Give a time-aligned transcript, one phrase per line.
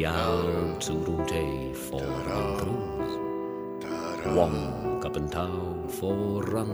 [0.00, 2.00] Miau Tsurunte for
[2.56, 3.12] Cruz.
[4.32, 6.72] Wong Kapentau for Run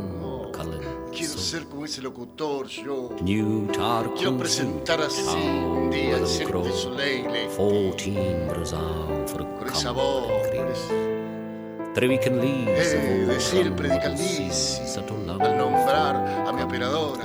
[0.54, 1.10] Cullen.
[1.10, 3.10] Quiero ser como ese locutor, yo.
[3.22, 7.26] New Tar Quiero presentar así un día el Cirque du Soleil.
[7.50, 10.30] 14 Brazil for Con esa voz,
[11.94, 15.40] Trevican leaves Eh, decir, Oran predicar Model Liz, Seas at Olam.
[15.42, 17.24] al nombrar a mi operadora.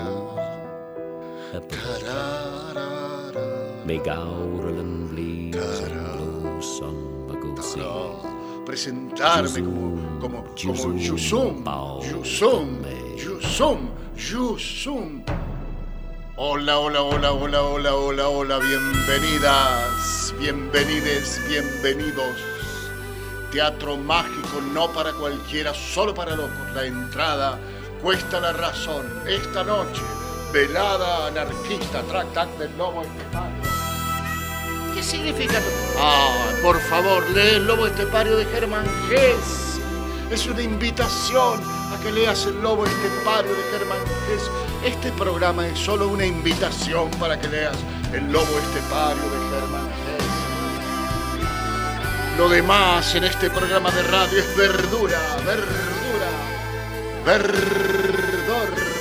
[1.70, 2.90] Tararara,
[8.66, 11.64] Presentarme como, como, como Yuzum, Yusum,
[12.04, 12.82] Yusum.
[13.16, 15.24] Yusum, Yusum.
[16.36, 22.36] Hola, hola, hola, hola, hola, hola, hola, bienvenidas, bienvenides, bienvenidos.
[23.52, 26.74] Teatro mágico, no para cualquiera, solo para locos.
[26.76, 27.58] La entrada
[28.02, 29.06] cuesta la razón.
[29.28, 30.02] Esta noche,
[30.52, 33.81] velada anarquista, track tac del lobo estepario.
[34.94, 35.60] ¿Qué significa?
[35.98, 39.80] Ah, por favor, lee el lobo estepario de Germán Gess.
[40.30, 41.62] Es una invitación
[41.92, 44.50] a que leas el lobo estepario de Germán Gess.
[44.84, 47.78] Este programa es solo una invitación para que leas
[48.14, 50.22] el lobo estepario de Germán Gess.
[52.38, 56.30] Lo demás en este programa de radio es verdura, verdura,
[57.26, 58.92] verdor.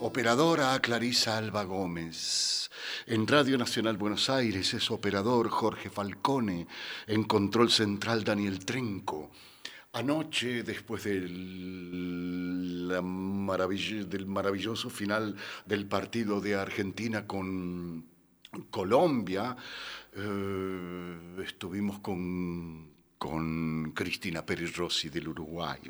[0.00, 2.70] Operadora Clarisa Alba Gómez.
[3.06, 6.66] En Radio Nacional Buenos Aires es operador Jorge Falcone.
[7.06, 9.30] En Control Central Daniel Trenco.
[9.92, 18.04] Anoche, después del, del maravilloso final del partido de Argentina con
[18.70, 19.56] Colombia,
[20.18, 25.80] eh, estuvimos con, con Cristina Pérez Rossi del Uruguay.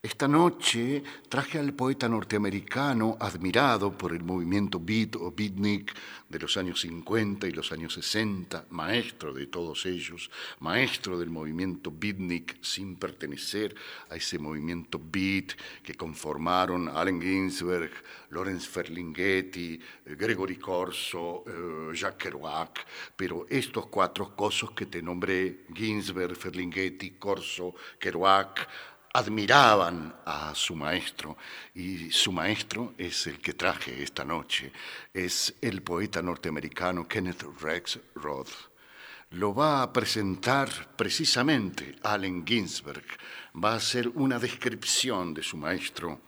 [0.00, 5.92] Esta noche traje al poeta norteamericano admirado por el movimiento beat o beatnik
[6.28, 11.90] de los años 50 y los años 60, maestro de todos ellos, maestro del movimiento
[11.90, 13.74] beatnik sin pertenecer
[14.08, 17.90] a ese movimiento beat que conformaron Allen Ginsberg,
[18.30, 19.80] Lorenz Ferlinghetti,
[20.16, 22.86] Gregory Corso, eh, Jacques Kerouac,
[23.16, 28.68] pero estos cuatro cosos que te nombré, Ginsberg, Ferlinghetti, Corso, Kerouac,
[29.12, 31.36] admiraban a su maestro
[31.74, 34.72] y su maestro es el que traje esta noche,
[35.12, 38.52] es el poeta norteamericano Kenneth Rex Roth.
[39.30, 43.04] Lo va a presentar precisamente Allen Ginsberg,
[43.62, 46.20] va a hacer una descripción de su maestro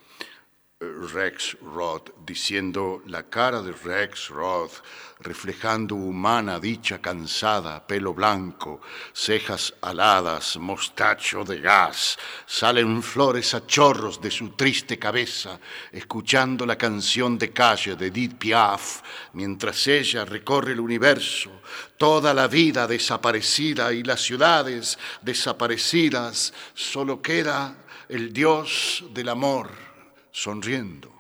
[0.83, 4.81] Rex Roth, diciendo la cara de Rex Roth,
[5.19, 8.81] reflejando humana dicha cansada, pelo blanco,
[9.13, 15.61] cejas aladas, mostacho de gas, salen flores a chorros de su triste cabeza,
[15.93, 19.03] escuchando la canción de calle de Edith Piaf,
[19.35, 21.61] mientras ella recorre el universo,
[21.99, 27.77] toda la vida desaparecida y las ciudades desaparecidas, solo queda
[28.09, 29.90] el Dios del amor
[30.31, 31.13] sonriendo.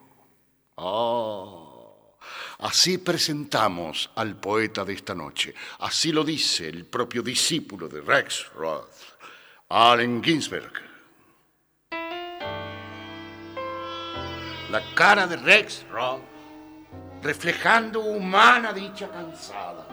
[0.76, 2.16] Oh,
[2.58, 5.54] así presentamos al poeta de esta noche.
[5.80, 8.94] Así lo dice el propio discípulo de Rex Roth,
[9.68, 10.72] Allen Ginsberg.
[14.70, 16.22] La cara de Rex Roth,
[17.22, 19.86] reflejando humana dicha cansada.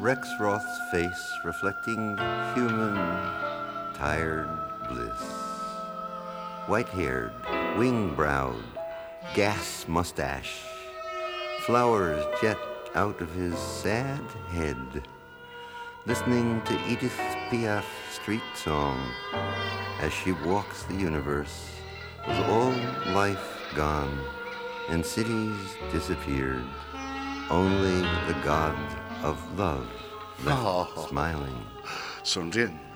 [0.00, 2.16] Rex Roth's face reflecting
[2.54, 2.94] human,
[3.96, 4.67] tired.
[6.68, 7.32] White haired,
[7.78, 8.62] wing browed,
[9.34, 10.60] gas mustache.
[11.60, 12.58] Flowers jet
[12.94, 14.20] out of his sad
[14.50, 15.08] head.
[16.04, 17.18] Listening to Edith
[17.50, 19.00] Piaf street song
[20.00, 21.70] as she walks the universe
[22.26, 22.74] with all
[23.14, 24.20] life gone
[24.90, 25.56] and cities
[25.90, 26.64] disappeared.
[27.48, 28.76] Only the God
[29.22, 29.88] of love
[30.44, 31.06] left Oh.
[31.08, 31.64] smiling.
[32.22, 32.87] sonriendo.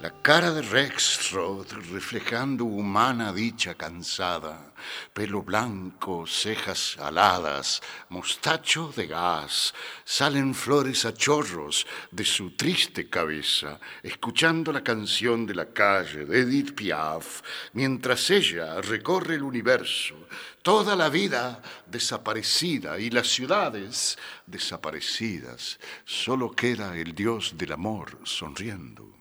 [0.00, 4.72] La cara de Rexroth reflejando humana dicha cansada,
[5.12, 9.74] pelo blanco, cejas aladas, mostacho de gas,
[10.04, 16.42] salen flores a chorros de su triste cabeza, escuchando la canción de la calle de
[16.42, 17.42] Edith Piaf,
[17.72, 20.14] mientras ella recorre el universo,
[20.62, 24.16] toda la vida desaparecida y las ciudades
[24.46, 29.17] desaparecidas, solo queda el Dios del amor sonriendo.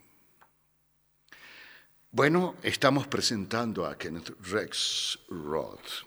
[2.09, 6.05] Bueno, estamos presentando a Kenneth Rex Roth.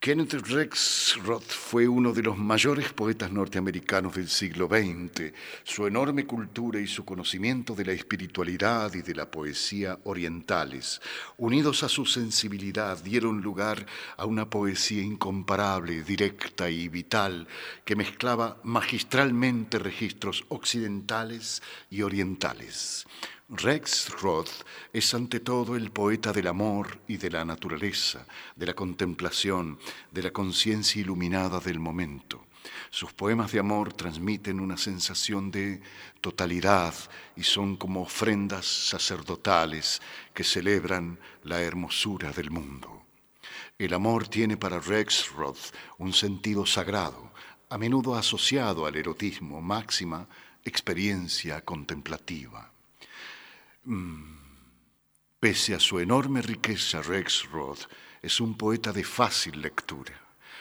[0.00, 5.32] Kenneth Rex Roth fue uno de los mayores poetas norteamericanos del siglo XX.
[5.62, 11.00] Su enorme cultura y su conocimiento de la espiritualidad y de la poesía orientales,
[11.38, 13.86] unidos a su sensibilidad, dieron lugar
[14.16, 17.46] a una poesía incomparable, directa y vital,
[17.84, 23.06] que mezclaba magistralmente registros occidentales y orientales.
[23.54, 24.64] Rex Roth
[24.94, 28.26] es ante todo el poeta del amor y de la naturaleza,
[28.56, 29.78] de la contemplación,
[30.10, 32.46] de la conciencia iluminada del momento.
[32.88, 35.82] Sus poemas de amor transmiten una sensación de
[36.22, 36.94] totalidad
[37.36, 40.00] y son como ofrendas sacerdotales
[40.32, 43.02] que celebran la hermosura del mundo.
[43.78, 47.30] El amor tiene para Rex Roth un sentido sagrado,
[47.68, 50.26] a menudo asociado al erotismo, máxima
[50.64, 52.71] experiencia contemplativa.
[53.84, 54.38] Mm.
[55.40, 57.88] Pese a su enorme riqueza, Rex Roth
[58.22, 60.14] es un poeta de fácil lectura,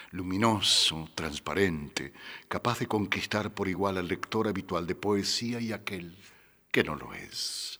[0.09, 2.13] luminoso, transparente,
[2.47, 6.18] capaz de conquistar por igual al lector habitual de poesía y aquel
[6.71, 7.79] que no lo es.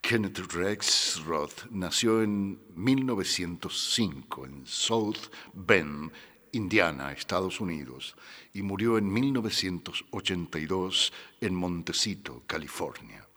[0.00, 6.10] Kenneth Rex Roth nació en 1905 en South Bend,
[6.52, 8.16] Indiana, Estados Unidos,
[8.54, 11.12] y murió en 1982
[11.42, 13.27] en Montecito, California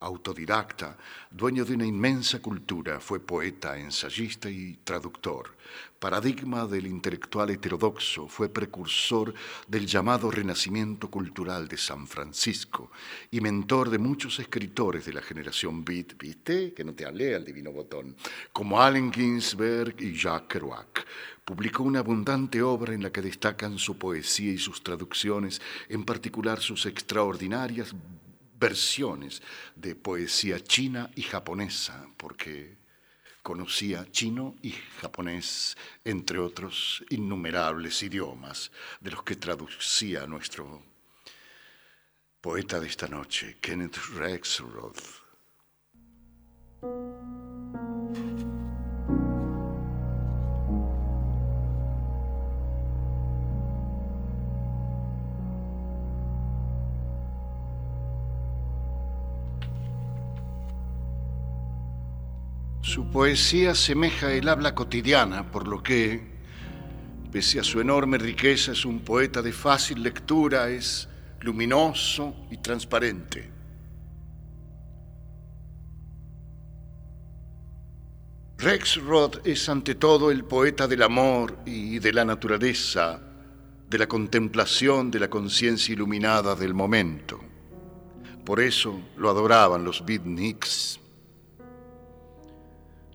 [0.00, 0.96] autodidacta,
[1.30, 5.56] dueño de una inmensa cultura, fue poeta, ensayista y traductor.
[5.98, 9.34] Paradigma del intelectual heterodoxo, fue precursor
[9.66, 12.92] del llamado Renacimiento Cultural de San Francisco
[13.32, 16.72] y mentor de muchos escritores de la generación Beat, ¿viste?
[16.72, 18.16] Que no te hablé al divino botón,
[18.52, 21.04] como Allen Ginsberg y Jacques Kerouac.
[21.44, 26.60] Publicó una abundante obra en la que destacan su poesía y sus traducciones, en particular
[26.60, 27.94] sus extraordinarias
[28.58, 29.42] versiones
[29.76, 32.76] de poesía china y japonesa, porque
[33.42, 38.70] conocía chino y japonés, entre otros innumerables idiomas,
[39.00, 40.82] de los que traducía nuestro
[42.40, 45.02] poeta de esta noche, Kenneth Rexroth.
[62.98, 66.20] Su poesía semeja el habla cotidiana, por lo que,
[67.30, 71.08] pese a su enorme riqueza, es un poeta de fácil lectura, es
[71.42, 73.52] luminoso y transparente.
[78.58, 83.20] Rex Roth es ante todo el poeta del amor y de la naturaleza,
[83.88, 87.38] de la contemplación de la conciencia iluminada del momento.
[88.44, 90.98] Por eso lo adoraban los beatniks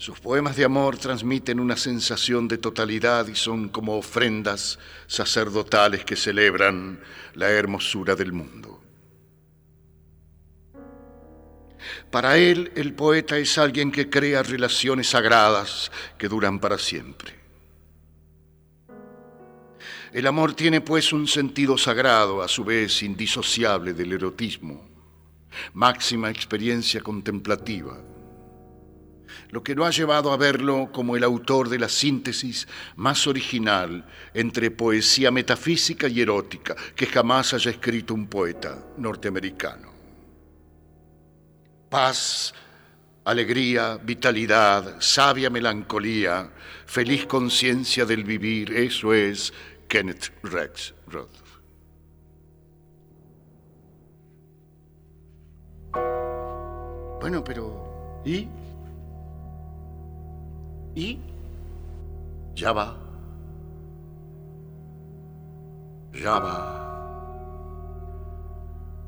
[0.04, 4.78] sus poemas de amor transmiten una sensación de totalidad y son como ofrendas
[5.08, 7.00] sacerdotales que celebran
[7.36, 8.84] la hermosura del mundo.
[12.12, 17.34] Para él, el poeta es alguien que crea relaciones sagradas que duran para siempre.
[20.12, 24.86] El amor tiene pues un sentido sagrado, a su vez indisociable del erotismo,
[25.72, 27.98] máxima experiencia contemplativa
[29.52, 34.06] lo que lo ha llevado a verlo como el autor de la síntesis más original
[34.34, 39.92] entre poesía metafísica y erótica que jamás haya escrito un poeta norteamericano.
[41.90, 42.54] Paz,
[43.26, 46.52] alegría, vitalidad, sabia melancolía,
[46.86, 49.54] feliz conciencia del vivir, eso es
[49.88, 51.44] Kenneth Rex Roth.
[57.22, 58.50] Bueno, pero ¿y?
[60.96, 61.20] Y
[62.56, 62.98] ya va.
[66.14, 66.80] Ya va.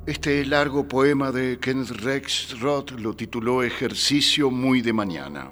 [0.07, 5.51] Este largo poema de Kenneth Rex Roth lo tituló Ejercicio muy de mañana.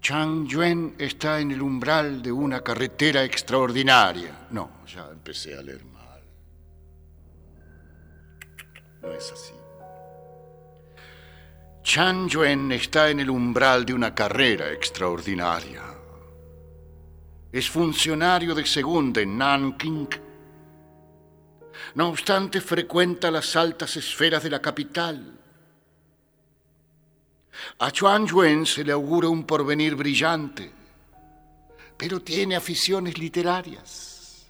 [0.00, 4.46] Chang Yuen está en el umbral de una carretera extraordinaria.
[4.50, 6.22] No, ya empecé a leer mal.
[9.02, 9.59] No es así.
[11.82, 15.82] Chan Yuen está en el umbral de una carrera extraordinaria.
[17.50, 20.08] Es funcionario de segunda en Nanking.
[21.94, 25.38] No obstante, frecuenta las altas esferas de la capital.
[27.78, 30.70] A Chuan Yuen se le augura un porvenir brillante,
[31.96, 34.46] pero tiene aficiones literarias.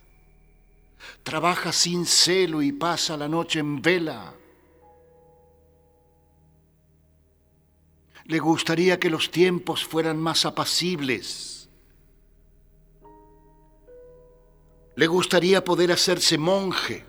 [1.23, 4.35] Trabaja sin celo y pasa la noche en vela
[8.31, 11.69] Le gustaría que los tiempos fueran más apacibles.
[14.95, 17.05] Le gustaría poder hacerse monje.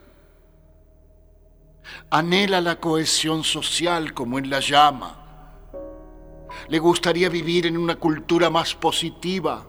[2.10, 5.60] Anhela la cohesión social como en la llama.
[6.70, 9.68] Le gustaría vivir en una cultura más positiva.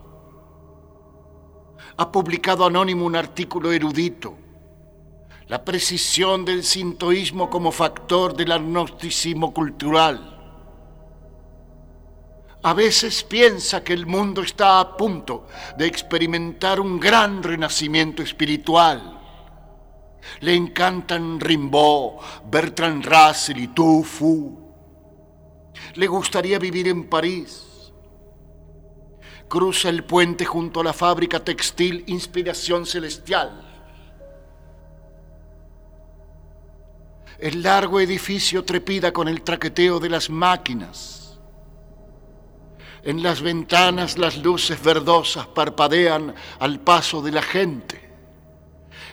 [1.99, 4.39] Ha publicado anónimo un artículo erudito.
[5.49, 10.32] La precisión del sintoísmo como factor del agnosticismo cultural
[12.65, 19.21] a veces piensa que el mundo está a punto de experimentar un gran renacimiento espiritual.
[20.41, 24.61] Le encantan Rimbaud, Bertrand Russell y Tu Fu.
[25.95, 27.93] Le gustaría vivir en París.
[29.49, 33.71] Cruza el puente junto a la fábrica textil Inspiración Celestial.
[37.41, 41.22] El largo edificio trepida con el traqueteo de las máquinas
[43.05, 48.01] en las ventanas las luces verdosas parpadean al paso de la gente.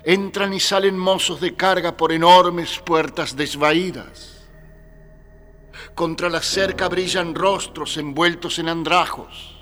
[0.03, 4.47] Entran y salen mozos de carga por enormes puertas desvaídas.
[5.95, 9.57] Contra la cerca brillan rostros envueltos en andrajos.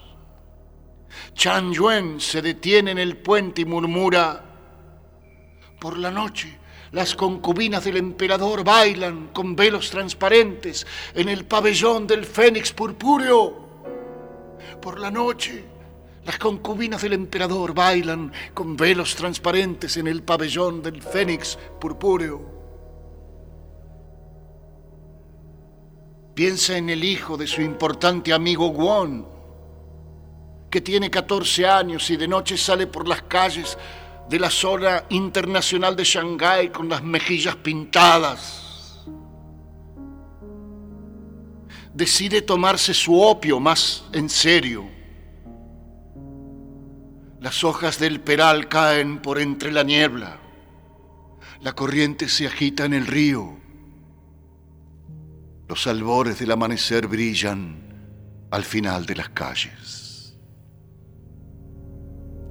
[1.34, 4.44] Chan Yuen se detiene en el puente y murmura,
[5.80, 6.58] por la noche
[6.92, 13.67] las concubinas del emperador bailan con velos transparentes en el pabellón del fénix purpúreo
[14.82, 15.64] por la noche,
[16.26, 22.58] las concubinas del emperador bailan con velos transparentes en el pabellón del fénix purpúreo.
[26.34, 29.26] Piensa en el hijo de su importante amigo Won,
[30.70, 33.78] que tiene 14 años y de noche sale por las calles
[34.30, 38.67] de la zona internacional de Shanghái con las mejillas pintadas
[41.98, 44.86] decide tomarse su opio más en serio.
[47.42, 50.38] Las hojas del peral caen por entre la niebla.
[51.62, 53.58] La corriente se agita en el río.
[55.68, 60.38] Los albores del amanecer brillan al final de las calles.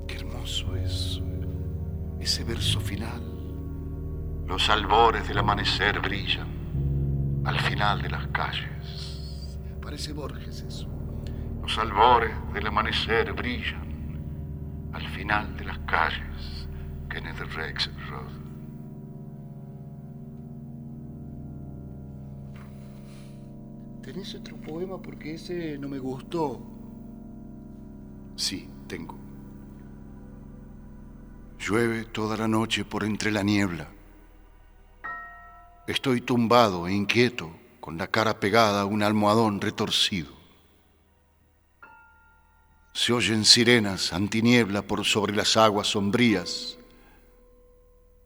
[0.09, 1.21] Qué hermoso es
[2.21, 3.23] ese verso final.
[4.49, 8.76] Los albores del amanecer brillan al final de las calles.
[9.87, 10.89] Parece Borges eso.
[11.63, 16.67] Los albores del amanecer brillan al final de las calles.
[17.09, 18.33] Kenneth Rex Road.
[24.03, 25.01] ¿Tenés otro poema?
[25.01, 26.61] Porque ese no me gustó.
[28.35, 29.17] Sí, tengo.
[31.61, 33.87] Llueve toda la noche por entre la niebla.
[35.87, 37.56] Estoy tumbado e inquieto
[37.87, 40.33] con la cara pegada a un almohadón retorcido.
[42.93, 46.79] Se oyen sirenas antiniebla por sobre las aguas sombrías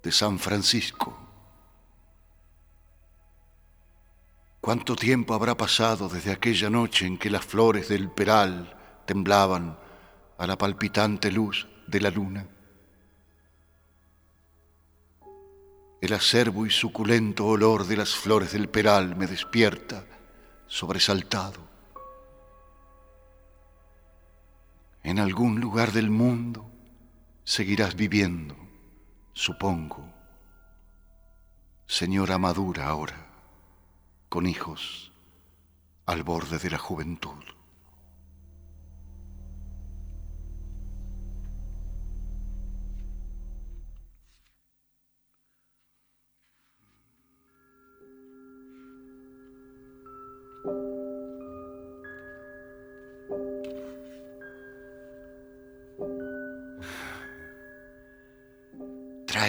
[0.02, 1.14] de San Francisco.
[4.62, 9.78] ¿Cuánto tiempo habrá pasado desde aquella noche en que las flores del peral temblaban
[10.38, 12.46] a la palpitante luz de la luna?
[16.00, 20.06] El acerbo y suculento olor de las flores del peral me despierta,
[20.66, 21.60] sobresaltado.
[25.02, 26.70] En algún lugar del mundo
[27.44, 28.56] seguirás viviendo,
[29.34, 30.08] supongo,
[31.86, 33.26] señora madura ahora,
[34.28, 35.12] con hijos
[36.06, 37.44] al borde de la juventud.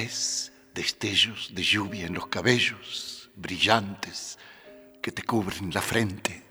[0.01, 4.39] Traes destellos de lluvia en los cabellos brillantes
[4.99, 6.43] que te cubren la frente.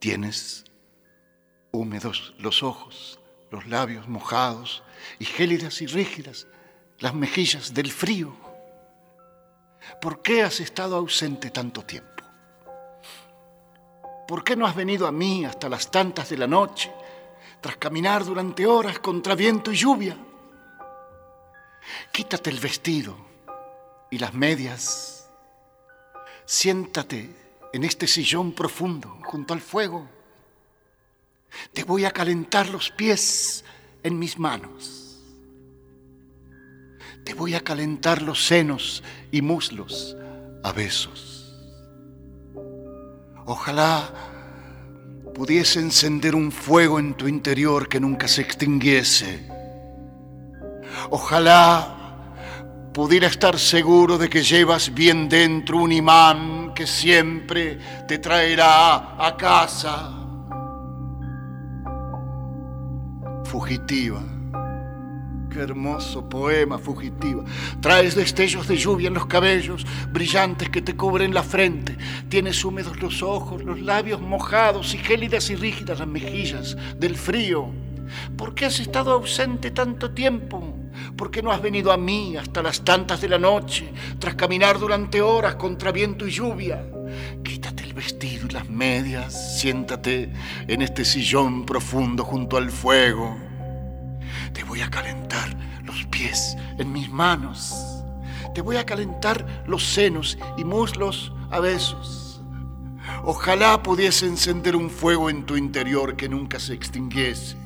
[0.00, 0.64] Tienes
[1.70, 3.20] húmedos los ojos,
[3.52, 4.82] los labios mojados
[5.20, 6.48] y gélidas y rígidas
[6.98, 8.34] las mejillas del frío.
[10.00, 12.24] ¿Por qué has estado ausente tanto tiempo?
[14.26, 16.92] ¿Por qué no has venido a mí hasta las tantas de la noche,
[17.60, 20.16] tras caminar durante horas contra viento y lluvia?
[22.12, 23.16] Quítate el vestido
[24.10, 25.28] y las medias.
[26.44, 27.34] Siéntate
[27.72, 30.08] en este sillón profundo junto al fuego.
[31.72, 33.64] Te voy a calentar los pies
[34.02, 35.18] en mis manos.
[37.24, 40.16] Te voy a calentar los senos y muslos
[40.62, 41.54] a besos.
[43.44, 44.12] Ojalá
[45.34, 49.61] pudiese encender un fuego en tu interior que nunca se extinguiese.
[51.10, 51.98] Ojalá
[52.92, 59.36] pudiera estar seguro de que llevas bien dentro un imán que siempre te traerá a
[59.36, 60.12] casa.
[63.44, 64.22] Fugitiva.
[65.50, 67.44] Qué hermoso poema, fugitiva.
[67.80, 71.96] Traes destellos de lluvia en los cabellos, brillantes que te cubren la frente.
[72.30, 77.70] Tienes húmedos los ojos, los labios mojados y gélidas y rígidas las mejillas del frío.
[78.36, 80.81] ¿Por qué has estado ausente tanto tiempo?
[81.16, 84.78] ¿Por qué no has venido a mí hasta las tantas de la noche, tras caminar
[84.78, 86.86] durante horas contra viento y lluvia?
[87.44, 90.32] Quítate el vestido y las medias, siéntate
[90.66, 93.36] en este sillón profundo junto al fuego.
[94.52, 97.74] Te voy a calentar los pies en mis manos.
[98.54, 102.42] Te voy a calentar los senos y muslos a besos.
[103.24, 107.61] Ojalá pudiese encender un fuego en tu interior que nunca se extinguiese.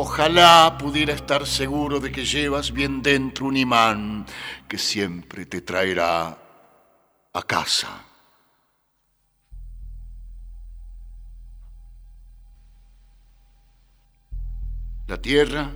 [0.00, 4.26] Ojalá pudiera estar seguro de que llevas bien dentro un imán
[4.68, 6.38] que siempre te traerá
[7.32, 8.04] a casa.
[15.08, 15.72] La tierra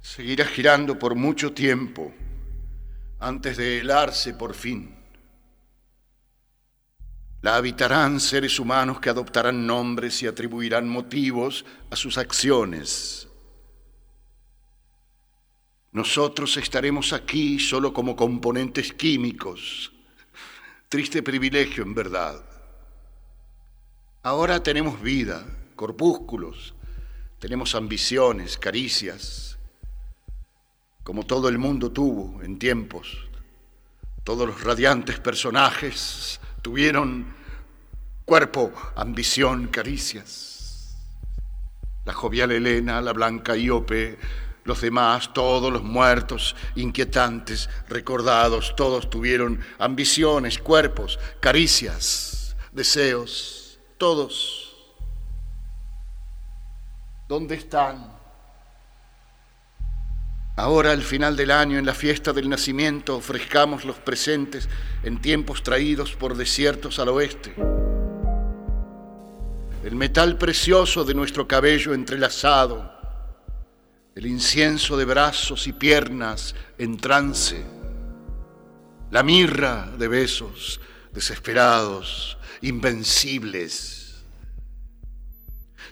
[0.00, 2.12] seguirá girando por mucho tiempo
[3.20, 4.95] antes de helarse por fin.
[7.42, 13.28] La habitarán seres humanos que adoptarán nombres y atribuirán motivos a sus acciones.
[15.92, 19.92] Nosotros estaremos aquí solo como componentes químicos.
[20.88, 22.44] Triste privilegio, en verdad.
[24.22, 26.74] Ahora tenemos vida, corpúsculos,
[27.38, 29.56] tenemos ambiciones, caricias,
[31.02, 33.16] como todo el mundo tuvo en tiempos.
[34.24, 37.32] Todos los radiantes personajes tuvieron
[38.24, 40.96] cuerpo, ambición, caricias.
[42.04, 44.18] La jovial Elena, la blanca Iope,
[44.64, 54.74] los demás, todos los muertos, inquietantes, recordados, todos tuvieron ambiciones, cuerpos, caricias, deseos, todos.
[57.28, 58.15] ¿Dónde están?
[60.58, 64.70] Ahora, al final del año, en la fiesta del nacimiento, ofrezcamos los presentes
[65.02, 67.54] en tiempos traídos por desiertos al oeste.
[69.84, 72.90] El metal precioso de nuestro cabello entrelazado,
[74.14, 77.62] el incienso de brazos y piernas en trance,
[79.10, 80.80] la mirra de besos
[81.12, 84.24] desesperados, invencibles.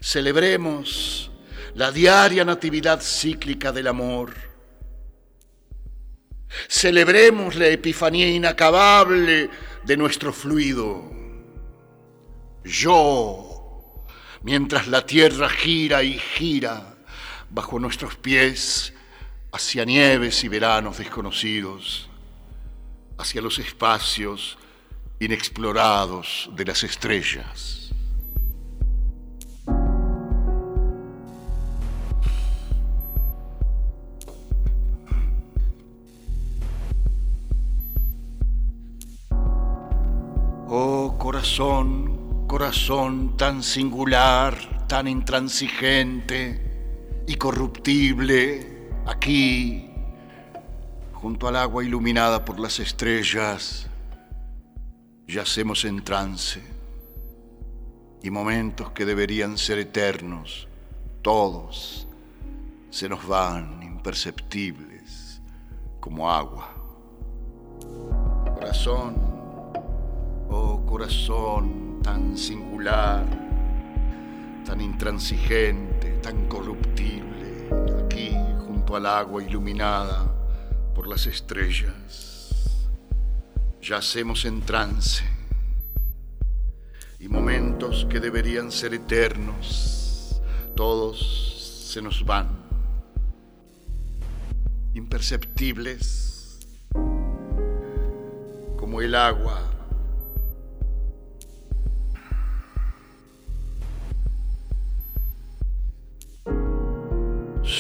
[0.01, 1.31] Celebremos
[1.75, 4.54] la diaria natividad cíclica del amor
[6.69, 9.51] Celebremos la epifanía inacabable
[9.85, 11.11] de nuestro fluido.
[12.65, 14.05] Yo,
[14.43, 16.97] mientras la tierra gira y gira
[17.51, 18.93] bajo nuestros pies
[19.53, 22.09] hacia nieves y veranos desconocidos,
[23.19, 24.59] hacia los espacios
[25.21, 27.84] inexplorados de las estrellas.
[40.67, 49.91] Oh corazón, corazón tan singular, tan intransigente y corruptible, aquí,
[51.13, 53.89] junto al agua iluminada por las estrellas,
[55.27, 56.63] yacemos en trance
[58.23, 60.67] y momentos que deberían ser eternos,
[61.21, 62.09] todos,
[62.89, 65.43] se nos van imperceptibles
[66.01, 66.71] como agua.
[68.55, 69.24] Corazón,
[70.95, 73.27] corazón tan singular,
[74.65, 77.69] tan intransigente, tan corruptible,
[78.05, 78.31] aquí
[78.65, 80.33] junto al agua iluminada
[80.95, 82.87] por las estrellas,
[83.83, 85.25] yacemos en trance
[87.19, 90.41] y momentos que deberían ser eternos,
[90.77, 92.51] todos se nos van,
[94.95, 96.61] imperceptibles
[98.77, 99.74] como el agua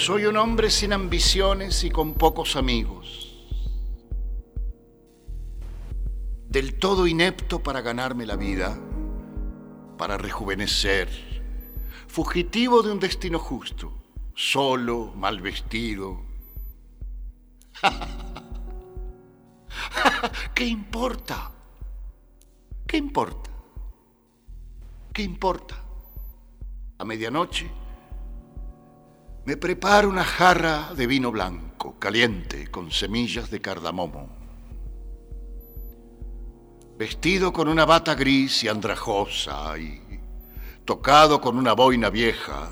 [0.04, 3.34] Soy un hombre sin ambiciones y con pocos amigos.
[6.46, 8.78] Del todo inepto para ganarme la vida,
[9.96, 11.08] para rejuvenecer,
[12.06, 13.94] fugitivo de un destino justo,
[14.34, 16.20] solo, mal vestido.
[20.54, 21.50] ¿Qué importa?
[22.86, 23.50] ¿Qué importa?
[25.14, 25.82] ¿Qué importa?
[26.98, 27.83] A medianoche
[29.46, 34.30] me preparo una jarra de vino blanco, caliente, con semillas de cardamomo.
[36.96, 40.00] Vestido con una bata gris y andrajosa y
[40.86, 42.70] tocado con una boina vieja,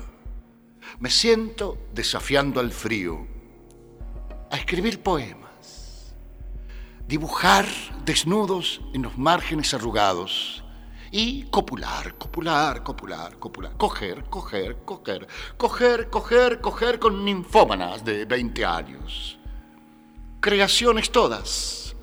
[0.99, 3.27] me siento desafiando al frío
[4.49, 6.15] a escribir poemas,
[7.07, 7.67] dibujar
[8.05, 10.62] desnudos en los márgenes arrugados
[11.15, 18.65] y copular, copular, copular, copular, coger, coger, coger, coger, coger, coger con ninfómanas de 20
[18.65, 19.37] años.
[20.39, 21.95] Creaciones todas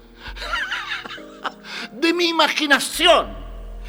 [1.93, 3.35] de mi imaginación.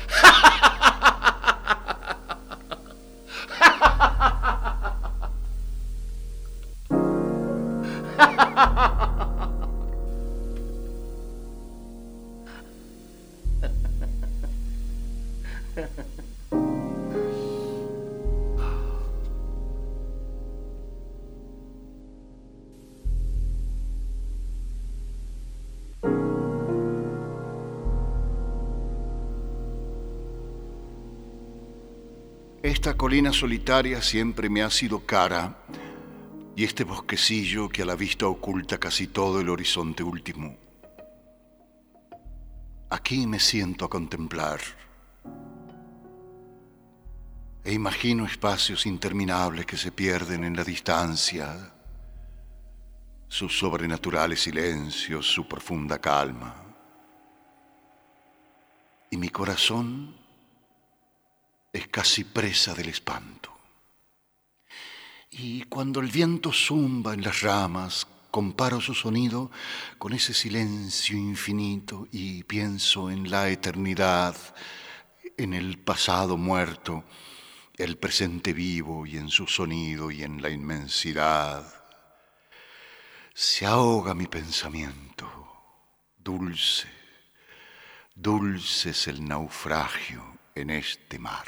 [32.82, 35.56] Esta colina solitaria siempre me ha sido cara
[36.56, 40.58] y este bosquecillo que a la vista oculta casi todo el horizonte último.
[42.90, 44.62] Aquí me siento a contemplar
[47.64, 51.72] e imagino espacios interminables que se pierden en la distancia,
[53.28, 56.56] sus sobrenaturales silencios, su profunda calma.
[59.12, 60.21] Y mi corazón
[61.74, 63.52] es casi presa del espanto.
[65.30, 69.50] Y cuando el viento zumba en las ramas, comparo su sonido
[69.98, 74.36] con ese silencio infinito y pienso en la eternidad,
[75.38, 77.06] en el pasado muerto,
[77.78, 81.66] el presente vivo y en su sonido y en la inmensidad.
[83.34, 85.28] Se ahoga mi pensamiento,
[86.18, 86.90] dulce,
[88.14, 91.46] dulce es el naufragio en este mar.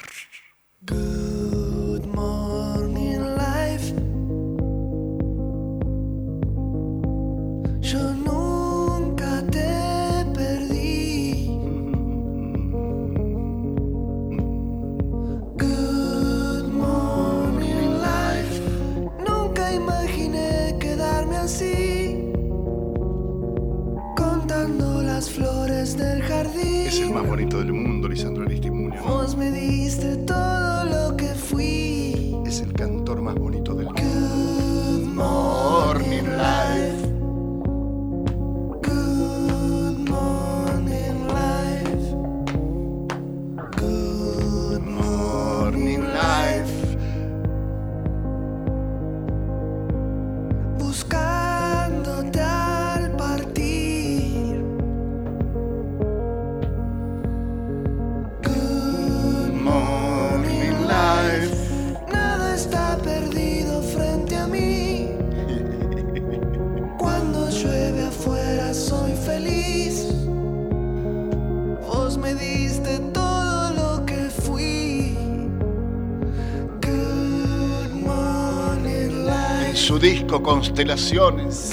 [80.74, 81.72] Constelaciones,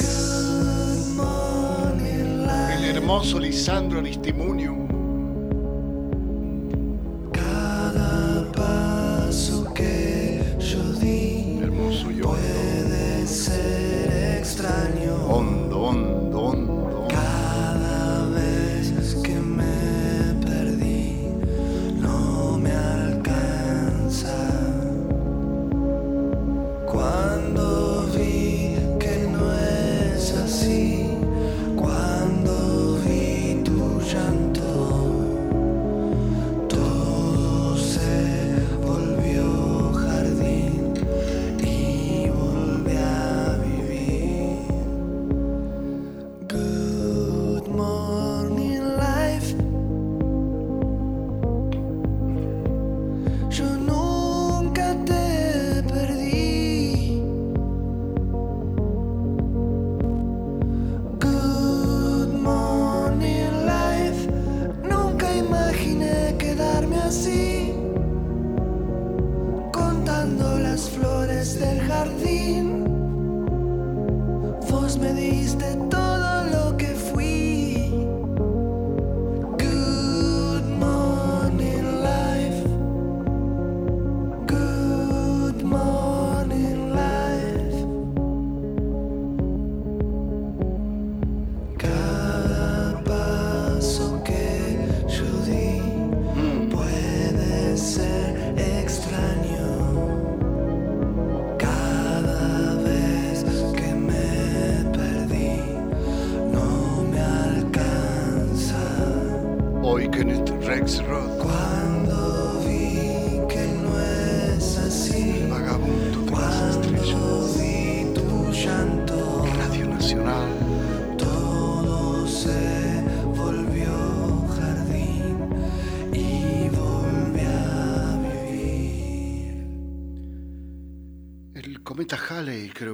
[2.77, 4.40] el hermoso Lisandro Aristimuño.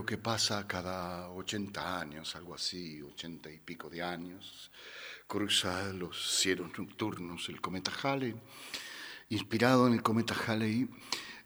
[0.06, 4.70] Que pasa cada 80 años, algo así, 80 y pico de años.
[5.26, 8.34] Cruza los cielos nocturnos el cometa Halley.
[9.30, 10.88] Inspirado en el cometa Halley,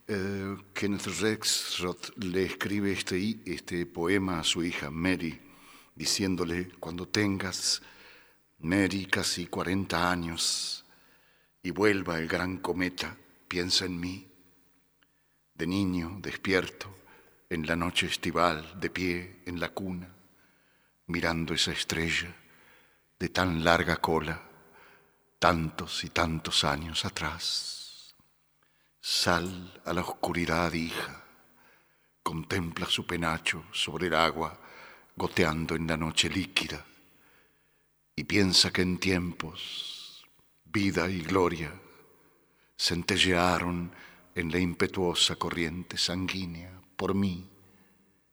[0.07, 5.41] eh, Kenneth Rexroth le escribe este, este poema a su hija Mary,
[5.95, 7.81] diciéndole, cuando tengas,
[8.59, 10.85] Mary, casi 40 años,
[11.63, 13.17] y vuelva el gran cometa,
[13.49, 14.27] piensa en mí
[15.55, 17.00] de niño despierto
[17.51, 20.09] en la noche estival, de pie en la cuna,
[21.09, 22.33] mirando esa estrella
[23.19, 24.41] de tan larga cola,
[25.41, 28.15] tantos y tantos años atrás.
[29.01, 31.25] Sal a la oscuridad, hija,
[32.23, 34.57] contempla su penacho sobre el agua,
[35.17, 36.85] goteando en la noche líquida,
[38.15, 40.25] y piensa que en tiempos,
[40.67, 41.73] vida y gloria,
[42.79, 43.93] centellearon
[44.37, 47.49] en la impetuosa corriente sanguínea por mí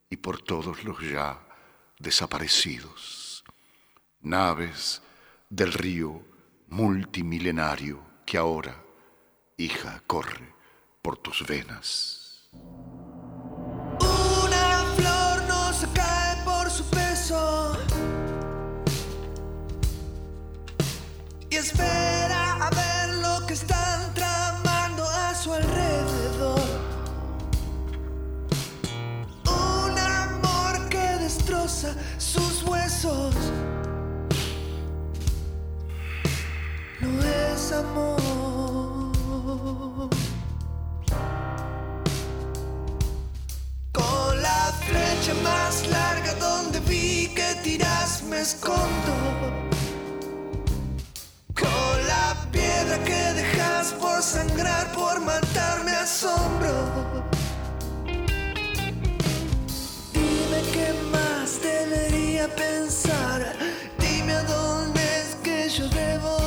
[0.10, 1.40] y por todos los ya
[2.00, 3.46] desaparecidos,
[4.20, 5.02] naves
[5.50, 6.22] del río
[6.68, 8.76] multimilenario que ahora,
[9.56, 10.54] hija, corre
[11.02, 12.50] por tus venas.
[12.52, 17.78] Una flor no cae por su peso
[21.50, 22.47] y espera
[37.72, 39.22] amor.
[43.92, 49.14] Con la flecha más larga donde vi que tiras me escondo.
[51.54, 57.26] Con la piedra que dejas por sangrar, por matarme asombro.
[60.14, 63.54] Dime qué más debería pensar.
[64.00, 66.47] Dime a dónde es que yo debo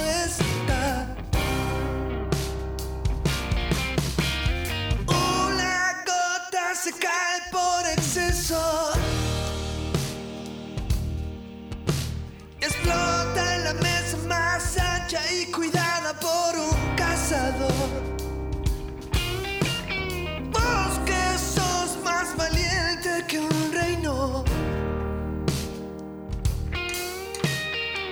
[15.12, 17.73] y cuidada por un cazador.
[20.53, 24.44] Vos que sos más valiente que un reino.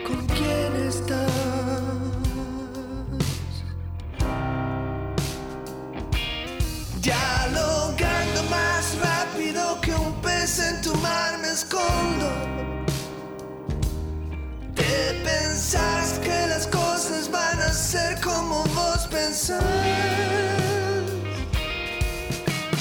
[0.04, 1.30] ¿Con quién estás?
[7.00, 12.57] Dialogando más rápido que un pez en tu mar me escondo.
[14.88, 19.62] Te pensás que las cosas van a ser como vos pensás.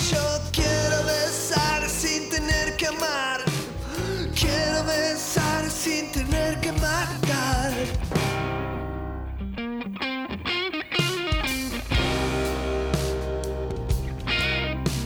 [0.10, 3.42] Yo quiero besar sin tener que amar.
[4.34, 7.74] Quiero besar sin tener que matar.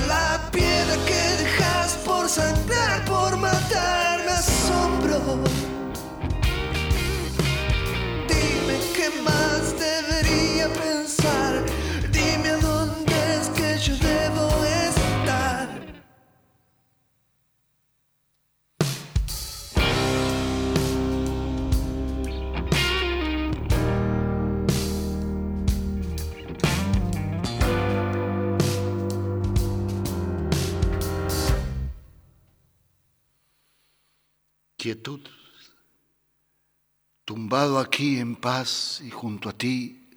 [37.25, 40.09] tumbado aquí en paz y junto a ti,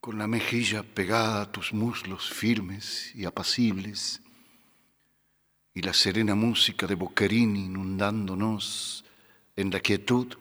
[0.00, 4.20] con la mejilla pegada a tus muslos firmes y apacibles,
[5.72, 9.04] y la serena música de Boquerini inundándonos
[9.56, 10.36] en la quietud,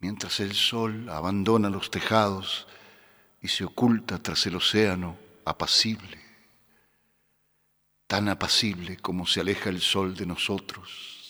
[0.00, 2.66] mientras el sol abandona los tejados
[3.40, 6.18] y se oculta tras el océano apacible,
[8.06, 11.21] tan apacible como se aleja el sol de nosotros,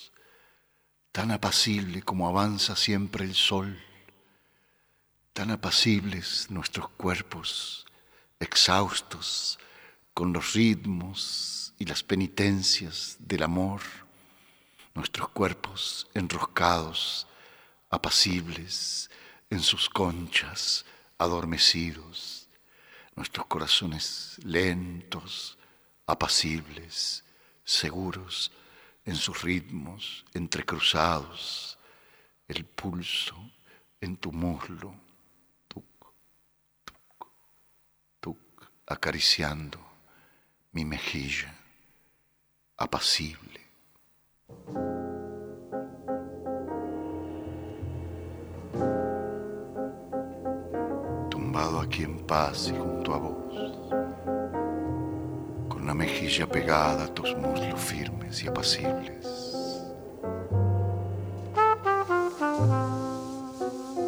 [1.13, 3.79] tan apacible como avanza siempre el sol,
[5.35, 7.87] tan apacibles nuestros cuerpos,
[8.41, 9.59] exhaustos
[10.15, 13.83] con los ritmos y las penitencias del amor,
[14.95, 17.27] nuestros cuerpos enroscados,
[17.91, 19.11] apacibles
[19.51, 20.87] en sus conchas,
[21.19, 22.49] adormecidos,
[23.17, 25.59] nuestros corazones lentos,
[26.07, 27.23] apacibles,
[27.65, 28.51] seguros
[29.05, 31.79] en sus ritmos entrecruzados,
[32.49, 33.37] el pulso
[34.01, 34.95] en tu muslo,
[35.69, 35.85] tuc,
[36.85, 37.27] tuc,
[38.21, 38.39] tuc,
[38.87, 39.79] acariciando
[40.73, 41.55] mi mejilla,
[42.77, 43.61] apacible.
[51.31, 53.42] Tumbado aquí en paz y junto a vos,
[55.85, 59.27] la mejilla pegada a tus muslos firmes y apacibles.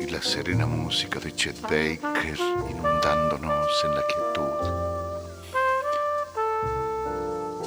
[0.01, 2.39] Y la serena música de Chet Baker
[2.71, 4.43] inundándonos en la quietud.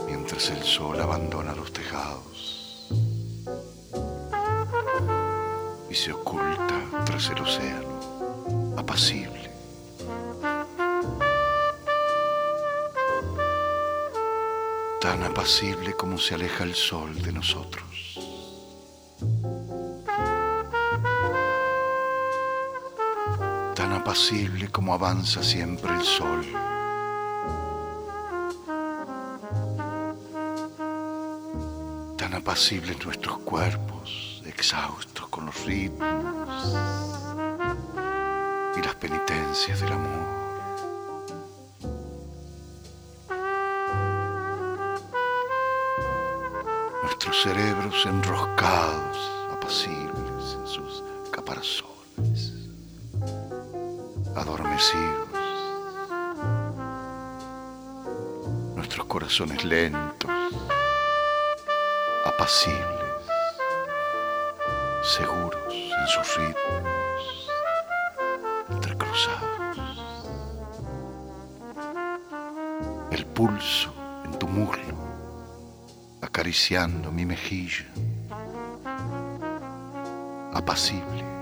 [0.08, 2.88] Mientras el sol abandona los tejados
[5.90, 9.57] y se oculta tras el océano, apacible.
[15.08, 18.20] Tan apacible como se aleja el sol de nosotros.
[23.74, 26.46] Tan apacible como avanza siempre el sol.
[32.18, 36.76] Tan apacibles nuestros cuerpos, exhaustos con los ritmos
[38.76, 40.47] y las penitencias del amor.
[47.44, 52.54] Cerebros enroscados, apacibles en sus caparazones,
[54.36, 55.30] adormecidos.
[58.76, 60.32] Nuestros corazones lentos,
[62.26, 63.22] apacibles,
[65.04, 67.50] seguros en sus ritmos,
[68.72, 69.78] entrecruzados.
[73.12, 73.97] El pulso
[76.48, 77.84] acariciando mi mejilla,
[80.54, 81.37] apacible.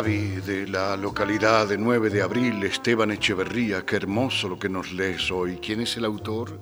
[0.00, 5.30] De la localidad de 9 de abril, Esteban Echeverría, qué hermoso lo que nos lees
[5.30, 5.58] hoy.
[5.58, 6.58] ¿Quién es el autor?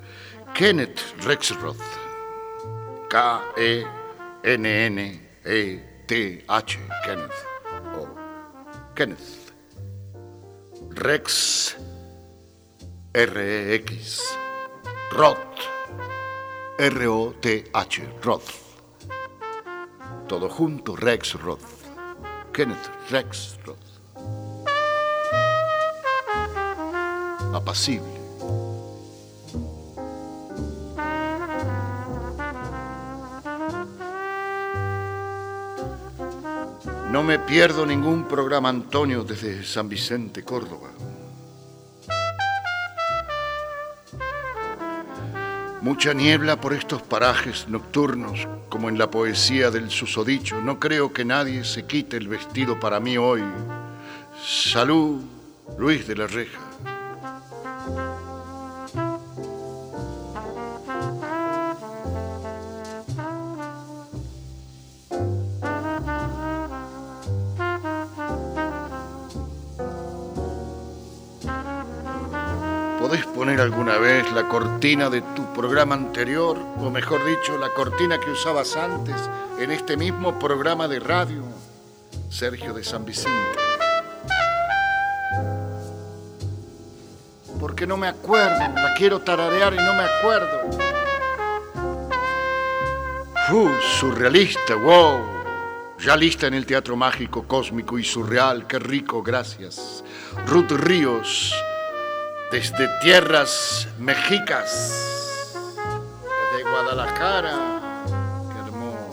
[0.54, 1.78] Kenneth Rexroth.
[3.08, 3.88] K-E-N-N-E-T-H.
[7.04, 7.30] Kenneth.
[7.96, 8.08] O
[8.96, 9.52] Kenneth.
[10.90, 11.76] Rex.
[13.14, 14.22] R-E-X.
[15.12, 15.38] Roth.
[16.76, 18.02] R-O-T-H.
[18.20, 18.50] Roth.
[20.26, 21.77] Todo junto, Rex Roth.
[22.58, 23.78] Kenneth Rexroth.
[27.54, 28.18] Apacible.
[37.12, 40.97] No me pierdo ningún programa, Antonio, desde San Vicente, Córdoba.
[45.88, 50.60] Mucha niebla por estos parajes nocturnos, como en la poesía del susodicho.
[50.60, 53.42] No creo que nadie se quite el vestido para mí hoy.
[54.44, 55.22] Salud,
[55.78, 56.67] Luis de la Reja.
[74.78, 79.16] Cortina de tu programa anterior, o mejor dicho, la cortina que usabas antes
[79.58, 81.42] en este mismo programa de radio?
[82.30, 83.58] Sergio de San Vicente.
[87.58, 90.60] Porque no me acuerdo, la quiero tararear y no me acuerdo.
[93.50, 95.38] Uh, surrealista, wow.
[95.98, 100.04] Ya lista en el teatro mágico, cósmico y surreal, qué rico, gracias.
[100.46, 101.52] Ruth Ríos,
[102.50, 105.54] desde tierras mexicas,
[106.52, 108.04] desde Guadalajara.
[108.52, 109.10] Qué hermoso.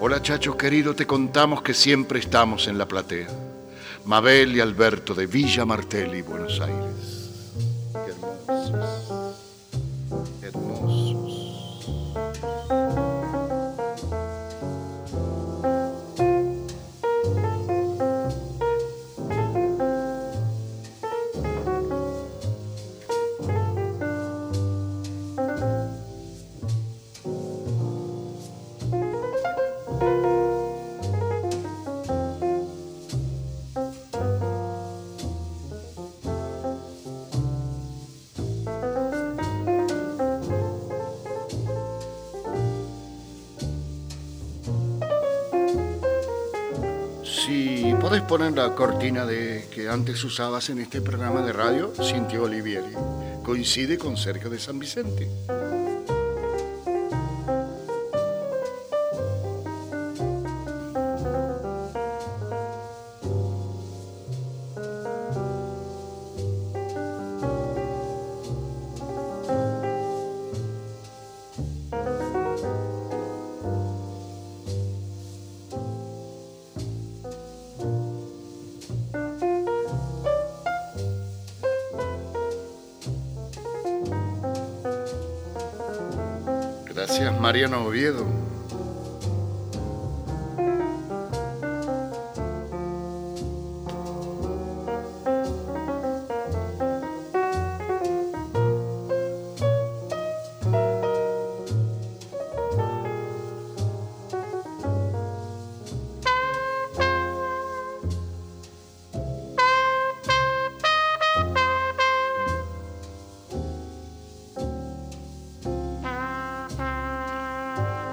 [0.00, 3.28] Hola Chacho querido, te contamos que siempre estamos en la platea.
[4.04, 7.13] Mabel y Alberto de Villa Martelli, Buenos Aires.
[49.12, 52.94] De que antes usabas en este programa de radio, Cintia Olivieri.
[53.44, 55.28] Coincide con Sergio de San Vicente.
[87.54, 88.33] Mariano Oviedo.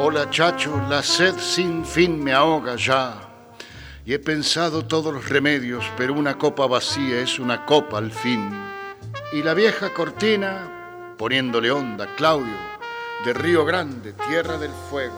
[0.03, 3.21] Hola chacho, la sed sin fin me ahoga ya.
[4.03, 8.49] Y he pensado todos los remedios, pero una copa vacía es una copa al fin.
[9.31, 12.57] Y la vieja cortina, poniéndole onda, Claudio,
[13.23, 15.13] de Río Grande, Tierra del Fuego.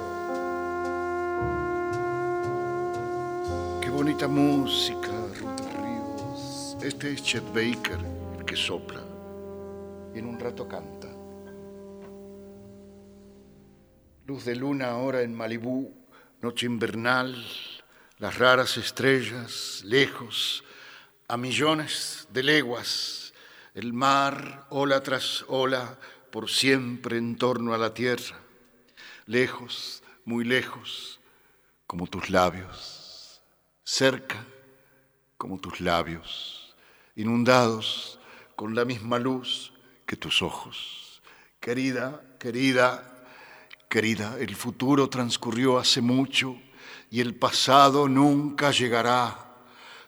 [3.81, 5.07] Qué bonita música,
[5.39, 6.77] Ruth Ríos.
[6.83, 7.99] Este es Chet Baker,
[8.37, 8.99] el que sopla.
[10.13, 10.92] Y en un rato canta.
[14.25, 15.93] Luz de luna ahora en Malibú,
[16.41, 17.35] noche invernal,
[18.19, 20.63] las raras estrellas, lejos,
[21.27, 23.33] a millones de leguas,
[23.73, 25.99] el mar, ola tras ola,
[26.31, 28.39] por siempre en torno a la tierra,
[29.25, 31.19] lejos, muy lejos,
[31.85, 33.41] como tus labios,
[33.83, 34.45] cerca,
[35.37, 36.77] como tus labios,
[37.17, 38.19] inundados
[38.55, 39.73] con la misma luz
[40.05, 41.21] que tus ojos.
[41.59, 43.12] Querida, querida,
[43.93, 46.57] Querida, el futuro transcurrió hace mucho
[47.11, 49.53] y el pasado nunca llegará.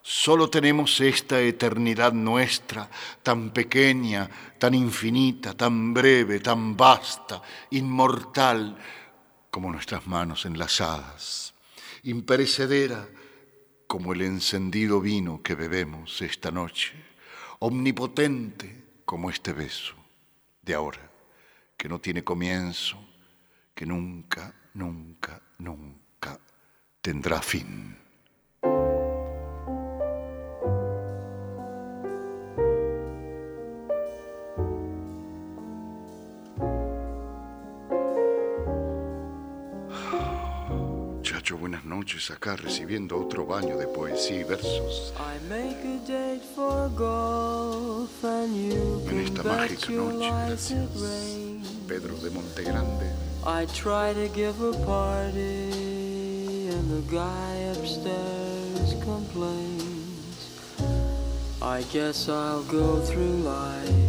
[0.02, 2.90] Solo tenemos esta eternidad nuestra,
[3.22, 4.28] tan pequeña,
[4.58, 8.76] tan infinita, tan breve, tan vasta, inmortal,
[9.52, 11.54] como nuestras manos enlazadas,
[12.02, 13.08] imperecedera
[13.86, 16.94] como el encendido vino que bebemos esta noche,
[17.60, 19.94] omnipotente como este beso
[20.64, 21.08] de ahora,
[21.78, 23.05] que no tiene comienzo
[23.76, 26.40] que nunca, nunca, nunca
[27.02, 27.98] tendrá fin.
[41.22, 46.46] Chacho, buenas noches acá recibiendo otro baño de poesía y versos I make a date
[46.56, 50.30] for golf and you en esta mágica noche.
[50.30, 50.90] Gracias.
[51.88, 53.25] Pedro de Montegrande.
[53.48, 60.60] I try to give a party and the guy upstairs complains.
[61.62, 64.06] I guess I'll go through life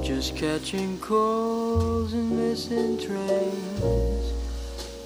[0.00, 4.32] just catching calls and missing trains.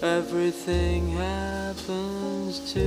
[0.02, 2.84] Everything happens to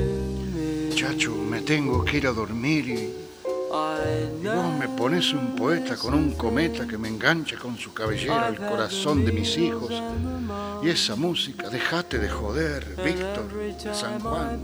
[0.54, 0.92] me.
[0.92, 3.27] Chacho, me tengo que ir a dormir y
[3.70, 8.58] vos me pones un poeta con un cometa que me engancha con su cabellera al
[8.58, 9.92] corazón de mis hijos.
[10.84, 14.62] Y esa música, déjate de joder, Víctor, San Juan.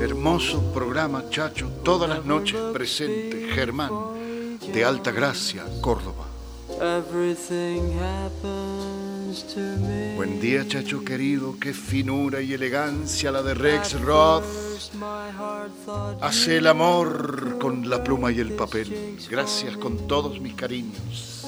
[0.00, 3.90] Hermoso programa, Chacho, todas las noches presente, Germán,
[4.72, 6.26] de Alta Gracia, Córdoba.
[10.16, 14.44] Buen día, Chacho querido, qué finura y elegancia la de Rex Roth.
[16.20, 19.16] Hace el amor con la pluma y el papel.
[19.28, 21.44] Gracias con todos mis cariños.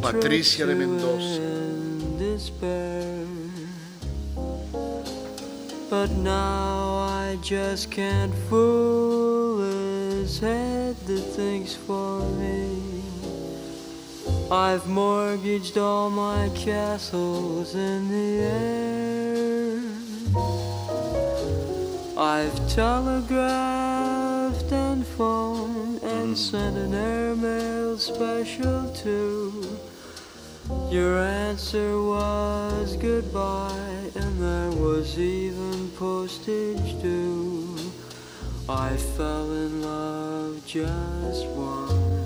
[0.00, 1.40] Patricia de Mendoza.
[5.88, 12.95] But now I just can't fool his head that thinks for me.
[14.50, 19.80] I've mortgaged all my castles in the air.
[22.16, 29.76] I've telegraphed and phoned and sent an airmail special too.
[30.90, 37.76] Your answer was goodbye, and there was even postage due.
[38.68, 42.25] I fell in love just once,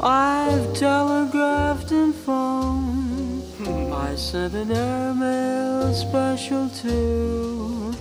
[0.00, 3.42] I've telegraphed and phoned.
[3.92, 7.94] I sent an airmail special too.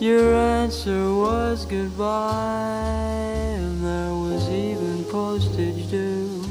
[0.00, 3.16] Your answer was goodbye,
[3.58, 6.44] and there was even postage due.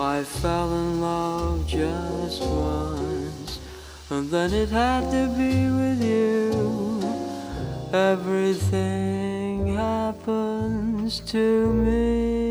[0.00, 2.97] I fell in love just once,
[4.10, 7.00] and then it had to be with you.
[7.92, 12.48] Everything happens to me.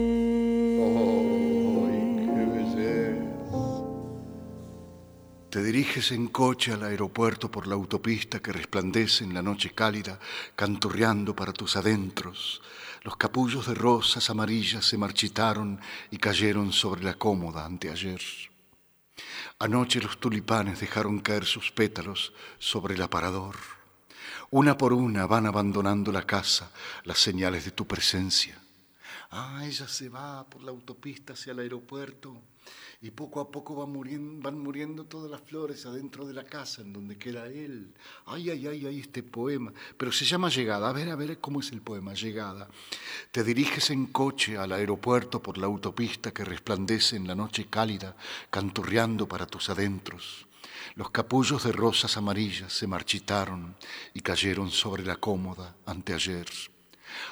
[5.49, 10.19] Te diriges en coche al aeropuerto por la autopista que resplandece en la noche cálida,
[10.55, 12.61] canturreando para tus adentros.
[13.01, 15.79] Los capullos de rosas amarillas se marchitaron
[16.11, 18.21] y cayeron sobre la cómoda anteayer.
[19.59, 23.55] Anoche los tulipanes dejaron caer sus pétalos sobre el aparador.
[24.49, 26.72] Una por una van abandonando la casa
[27.03, 28.61] las señales de tu presencia.
[29.30, 32.41] Ah, ella se va por la autopista hacia el aeropuerto
[32.99, 33.91] y poco a poco van
[34.59, 37.93] muriendo, todas las flores adentro de la casa en donde queda él.
[38.25, 39.71] Ay, ay, ay, ay, este poema.
[39.97, 40.89] Pero se llama Llegada.
[40.89, 42.67] A ver, a ver cómo es el poema, Llegada.
[43.31, 48.15] Te diriges en coche al aeropuerto por la autopista que resplandece en la noche cálida,
[48.49, 50.47] canturreando para tus adentros.
[50.95, 53.75] Los capullos de rosas amarillas se marchitaron
[54.15, 56.47] y cayeron sobre la cómoda anteayer.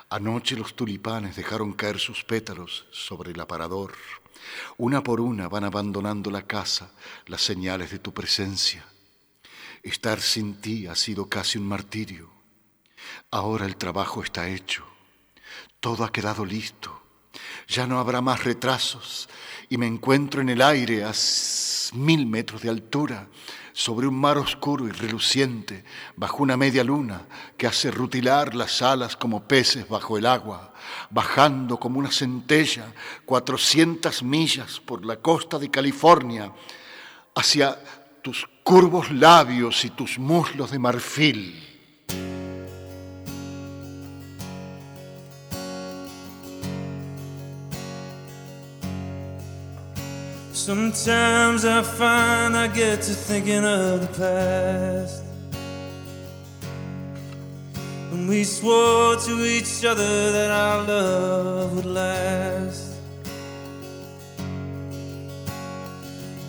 [0.10, 3.94] Anoche los tulipanes dejaron caer sus pétalos sobre el aparador.
[4.78, 6.92] Una por una van abandonando la casa
[7.26, 8.86] las señales de tu presencia.
[9.84, 12.30] Estar sin ti ha sido casi un martirio.
[13.32, 14.86] Ahora el trabajo está hecho.
[15.80, 17.05] Todo ha quedado listo.
[17.68, 19.28] Ya no habrá más retrasos
[19.70, 21.12] y me encuentro en el aire a
[21.94, 23.28] mil metros de altura,
[23.76, 25.84] sobre un mar oscuro y reluciente,
[26.16, 27.24] bajo una media luna
[27.58, 30.74] que hace rutilar las alas como peces bajo el agua,
[31.10, 32.94] bajando como una centella
[33.26, 36.54] 400 millas por la costa de California
[37.36, 37.78] hacia
[38.22, 41.65] tus curvos labios y tus muslos de marfil.
[50.66, 55.24] Sometimes I find I get to thinking of the past.
[58.10, 62.96] When we swore to each other that our love would last.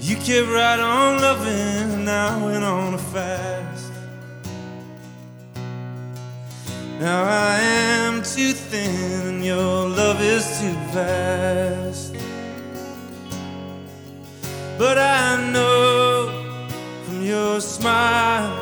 [0.01, 3.93] You kept right on loving, and I went on a fast.
[6.99, 12.06] Now I am too thin, and your love is too vast.
[14.79, 16.29] But I know
[17.07, 18.53] from your smile,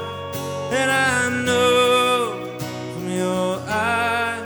[0.70, 2.56] and I know
[2.94, 4.44] from your eyes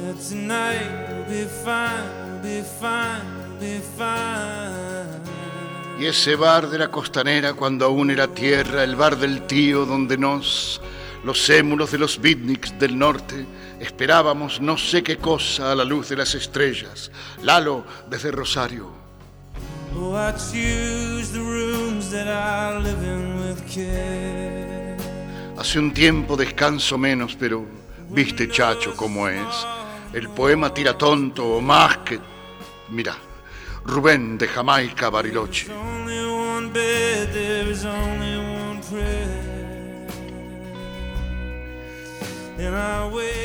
[0.00, 5.20] that tonight will be fine, will be fine, will be fine.
[6.00, 10.16] Y ese bar de la costanera cuando aún era tierra, el bar del tío donde
[10.16, 10.80] nos,
[11.22, 13.44] los émulos de los beatniks del norte,
[13.78, 17.10] esperábamos no sé qué cosa a la luz de las estrellas.
[17.42, 18.97] Lalo desde Rosario.
[19.96, 24.96] Oh, I choose the rooms that I live in with care.
[25.56, 27.64] Hace un tiempo descanso menos, pero
[28.10, 29.66] viste chacho cómo es.
[30.12, 32.20] El poema tira tonto o más que...
[32.90, 33.16] Mira,
[33.84, 35.68] Rubén de Jamaica, Bariloche.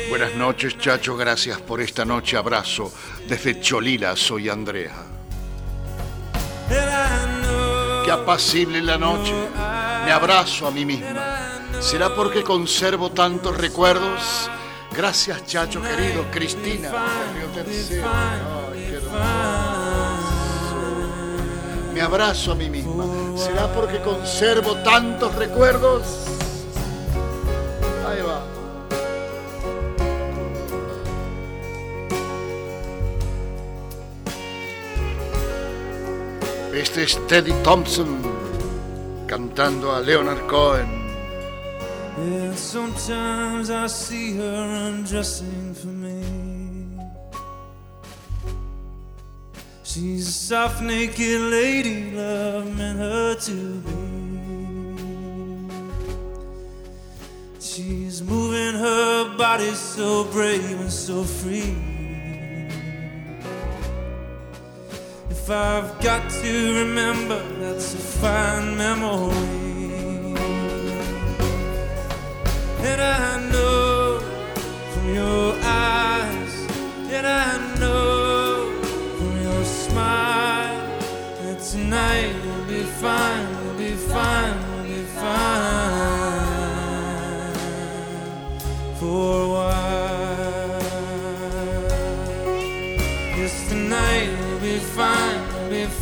[0.08, 2.36] Buenas noches, chacho, gracias por esta noche.
[2.36, 2.92] Abrazo.
[3.28, 5.13] Desde Cholila soy Andrea.
[8.04, 9.34] Qué apacible la noche.
[10.04, 11.60] Me abrazo a mí misma.
[11.80, 14.50] ¿Será porque conservo tantos recuerdos?
[14.92, 16.24] Gracias, chacho querido.
[16.30, 16.90] Cristina.
[21.92, 23.04] Me abrazo a mí misma.
[23.36, 26.26] ¿Será porque conservo tantos recuerdos?
[28.06, 28.53] Ahí va.
[36.76, 38.20] Este es Teddy Thompson
[39.28, 40.88] cantando a Leonard Cohen.
[42.18, 46.24] Yeah, sometimes I see her undressing for me.
[49.84, 54.14] She's a soft, naked lady, love meant her to be.
[57.60, 61.93] She's moving her body so brave and so free.
[65.44, 70.32] If I've got to remember, that's a fine memory.
[72.80, 74.20] And I know
[74.92, 76.54] from your eyes,
[77.12, 78.72] and I know
[79.18, 80.98] from your smile
[81.42, 85.44] that tonight will be fine, will be fine, will be fine
[88.98, 90.13] for a while.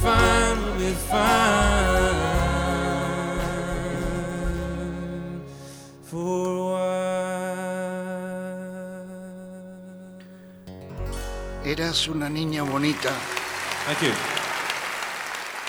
[0.02, 2.22] Fine, will be fine
[6.02, 7.72] for a while.
[11.64, 13.12] Eras una niña bonita.
[13.86, 14.12] Thank you.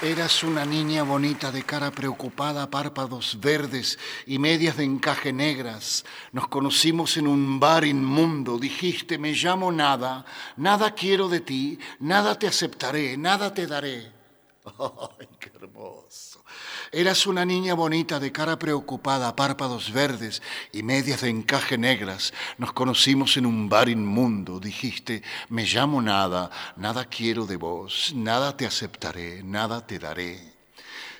[0.01, 6.03] Eras una niña bonita de cara preocupada, párpados verdes y medias de encaje negras.
[6.33, 8.57] Nos conocimos en un bar inmundo.
[8.57, 10.25] Dijiste, me llamo nada,
[10.57, 14.22] nada quiero de ti, nada te aceptaré, nada te daré.
[15.19, 16.43] ¡Ay, qué hermoso!
[16.91, 20.41] Eras una niña bonita de cara preocupada, párpados verdes
[20.71, 22.33] y medias de encaje negras.
[22.57, 24.59] Nos conocimos en un bar inmundo.
[24.59, 30.53] Dijiste, me llamo nada, nada quiero de vos, nada te aceptaré, nada te daré.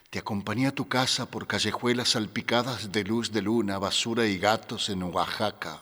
[0.09, 4.89] Te acompañé a tu casa por callejuelas salpicadas de luz de luna, basura y gatos
[4.89, 5.81] en Oaxaca.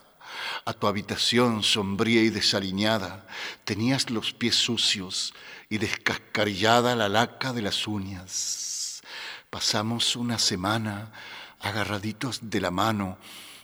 [0.66, 3.26] A tu habitación sombría y desaliñada
[3.64, 5.34] tenías los pies sucios
[5.70, 9.02] y descascarillada la laca de las uñas.
[9.50, 11.12] Pasamos una semana
[11.60, 13.18] agarraditos de la mano,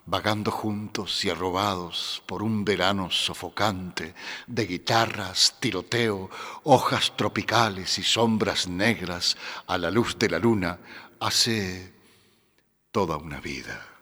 [0.06, 4.16] vagando juntos y arrobados por un verano sofocante
[4.48, 6.30] de guitarras, tiroteo,
[6.64, 9.38] hojas tropicales y sombras negras
[9.68, 10.80] a la luz de la luna
[11.20, 11.94] hace
[12.92, 13.97] toda una vida.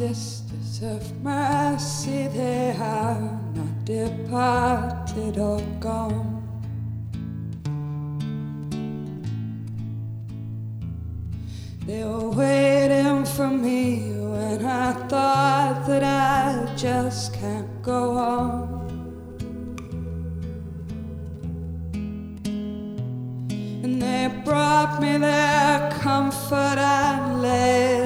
[0.00, 3.20] Sisters of mercy, they have
[3.54, 6.40] not departed or gone.
[11.84, 18.80] They were waiting for me when I thought that I just can't go on.
[23.84, 27.99] And they brought me their comfort and they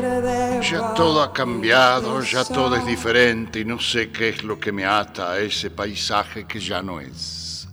[0.71, 4.73] Ya todo ha cambiado, ya todo es diferente y no sé qué es lo que
[4.73, 7.69] me ata a ese paisaje que ya no es.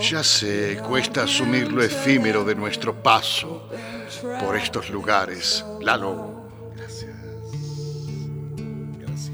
[0.00, 3.70] Ya sé, cuesta asumir lo efímero de nuestro paso
[4.40, 5.64] por estos lugares.
[5.80, 7.16] Lalo, gracias.
[8.98, 9.32] Gracias.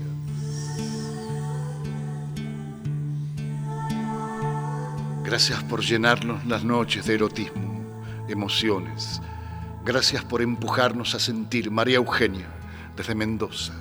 [5.25, 7.85] Gracias por llenarnos las noches de erotismo,
[8.29, 9.21] emociones.
[9.85, 12.47] Gracias por empujarnos a sentir María Eugenia
[12.97, 13.73] desde Mendoza.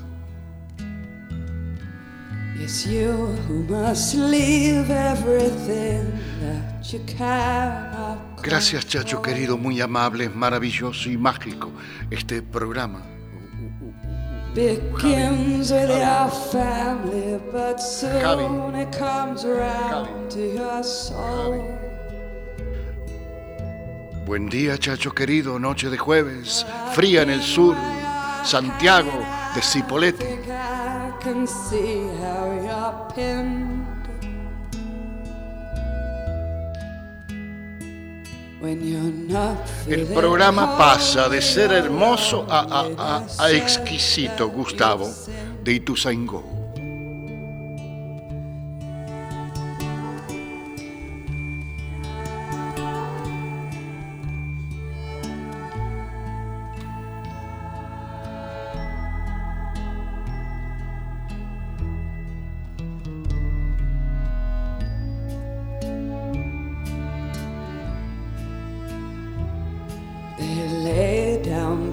[2.60, 7.00] It's you who must leave everything that you
[8.44, 11.72] Gracias Chacho querido, muy amable, maravilloso y mágico
[12.10, 13.02] este programa.
[14.54, 21.91] begins with your family, but soon it comes around to your soul.
[24.32, 27.76] Buen día Chacho querido, noche de jueves, fría en el sur,
[28.46, 29.12] Santiago
[29.54, 30.24] de Cipolletti.
[39.88, 45.10] El programa pasa de ser hermoso a- a exquisito, Gustavo,
[45.64, 46.61] de Ituzaingó.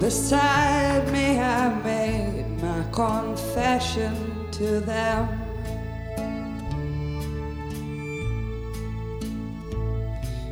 [0.09, 1.37] Beside me.
[1.37, 4.15] I made my confession
[4.57, 5.21] to them.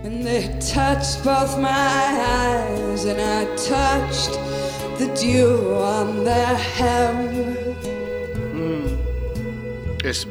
[0.05, 0.43] And they
[0.75, 1.97] touched both my
[2.45, 3.41] eyes, and I
[3.75, 4.33] touched
[4.99, 7.17] the dew on their hem.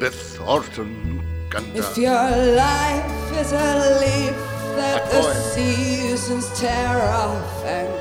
[0.01, 1.21] Beth Orton
[1.51, 1.79] canta.
[1.81, 2.29] If your
[2.67, 3.73] life is a
[4.03, 4.37] leaf
[4.79, 5.23] that the
[5.53, 7.97] seasons tear off and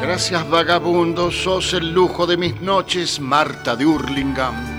[0.00, 4.73] Gracias vagabundo, sos el lujo de mis noches, Marta de Hurlingham.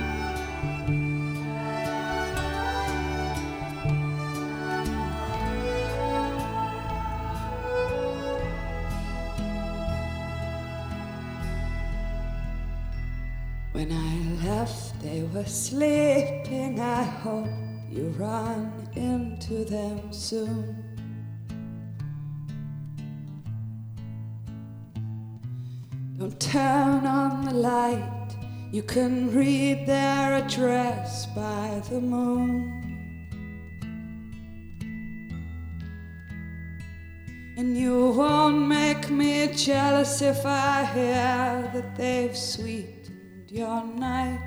[20.26, 20.82] Soon.
[26.18, 28.34] Don't turn on the light.
[28.72, 32.72] You can read their address by the moon.
[37.56, 44.45] And you won't make me jealous if I hear that they've sweetened your night.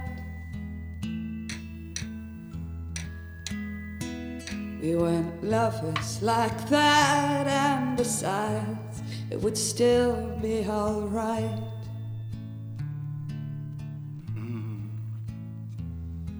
[4.81, 11.63] We weren't lovers like that, and besides, it would still be alright.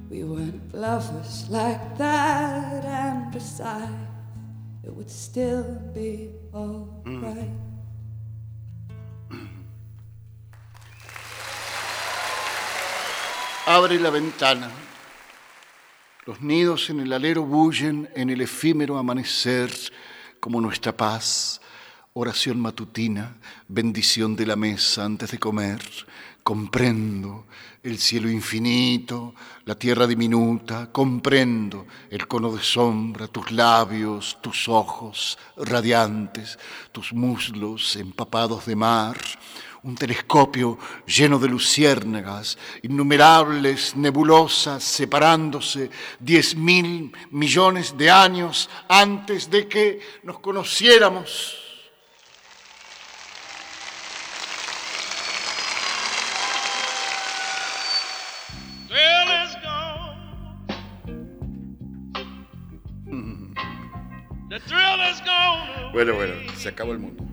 [0.09, 3.93] We weren't lovers like that, and besides,
[4.83, 5.63] it would still
[5.93, 7.51] be alright.
[13.67, 14.88] Abre la ventana.
[16.29, 19.73] Los nidos en el alero bullen en el efímero amanecer
[20.39, 21.59] como nuestra paz.
[22.13, 23.35] Oración matutina,
[23.67, 25.81] bendición de la mesa antes de comer.
[26.43, 27.47] Comprendo
[27.81, 29.33] el cielo infinito,
[29.65, 30.91] la tierra diminuta.
[30.91, 36.59] Comprendo el cono de sombra, tus labios, tus ojos radiantes,
[36.91, 39.17] tus muslos empapados de mar
[39.83, 49.67] un telescopio lleno de luciérnagas, innumerables nebulosas separándose diez mil millones de años antes de
[49.67, 51.65] que nos conociéramos.
[65.91, 67.23] Bueno, bueno, se acabó el mundo.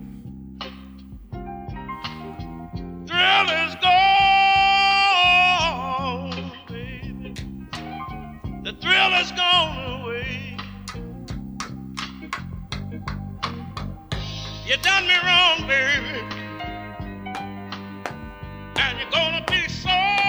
[14.77, 16.19] You done me wrong, baby.
[18.75, 20.26] And you're gonna be sorry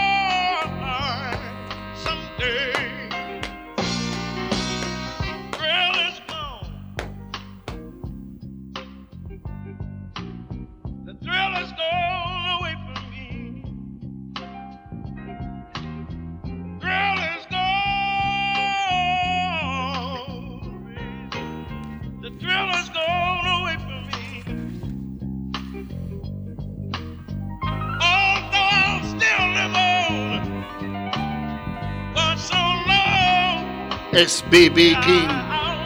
[34.18, 34.96] Es B.B.
[35.04, 35.28] King.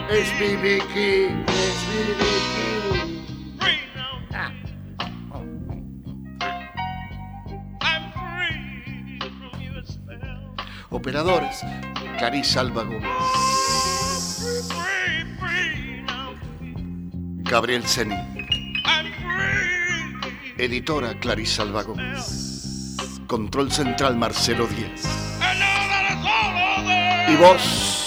[0.09, 0.81] Es B.B.
[0.91, 1.45] King.
[1.47, 2.23] Es B.B.
[2.55, 3.21] King.
[10.89, 11.61] Operadores,
[12.17, 13.11] Clarisa Alba Gómez.
[17.43, 18.15] Gabriel Zeni.
[20.57, 23.19] Editora Clarisa Alba Gómez.
[23.27, 25.03] Control Central Marcelo Díaz.
[27.29, 28.02] Y vos.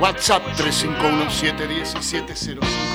[0.00, 2.87] WhatsApp 351 717 0505.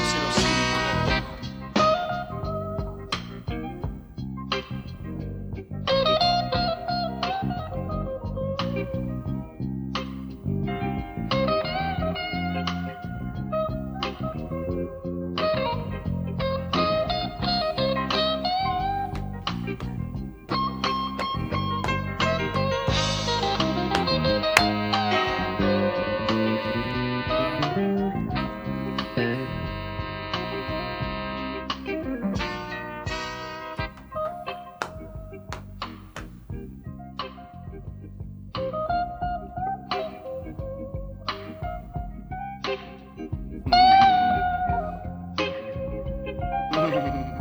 [46.94, 47.30] Mm-hmm.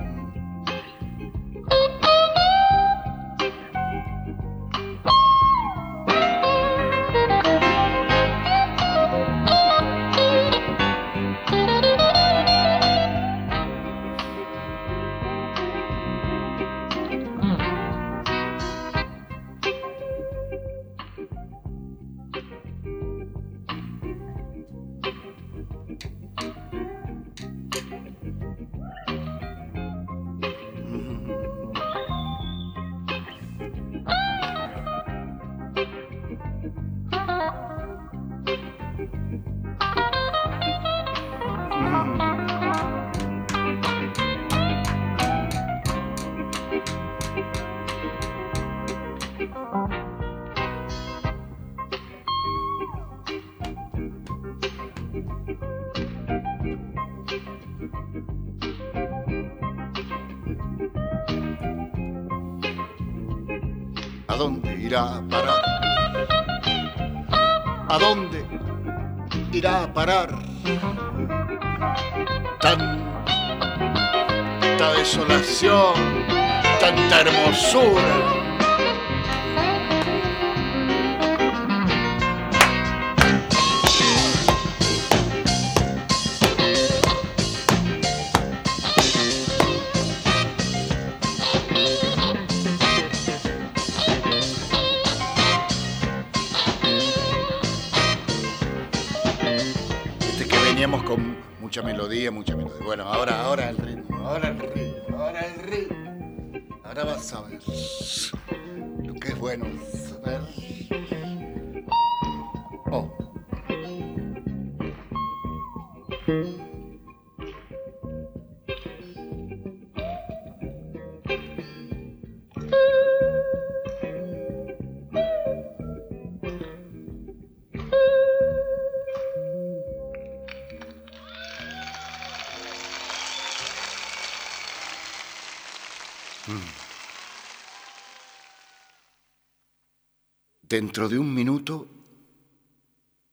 [140.73, 141.87] Dentro de un minuto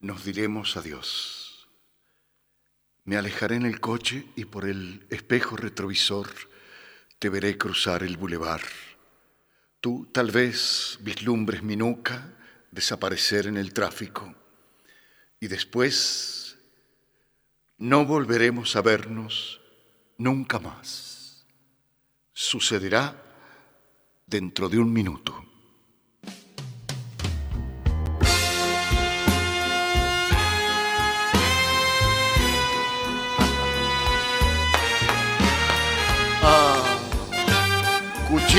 [0.02, 1.70] nos diremos adiós.
[3.06, 6.28] Me alejaré en el coche y por el espejo retrovisor
[7.18, 8.60] te veré cruzar el bulevar.
[9.80, 12.36] Tú tal vez vislumbres mi nuca
[12.72, 14.36] desaparecer en el tráfico
[15.40, 16.58] y después
[17.78, 19.62] no volveremos a vernos
[20.18, 21.46] nunca más.
[22.34, 23.16] Sucederá
[24.28, 25.49] dentro de un minuto.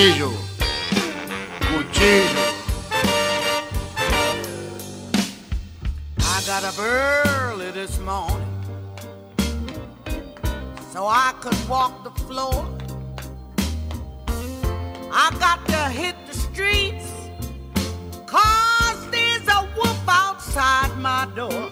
[0.01, 0.33] Cuchillo,
[1.61, 2.55] cuchillo.
[6.19, 8.49] I got up early this morning
[10.91, 12.67] so I could walk the floor.
[15.13, 17.13] I got to hit the streets
[18.25, 21.69] cause there's a wolf outside my door.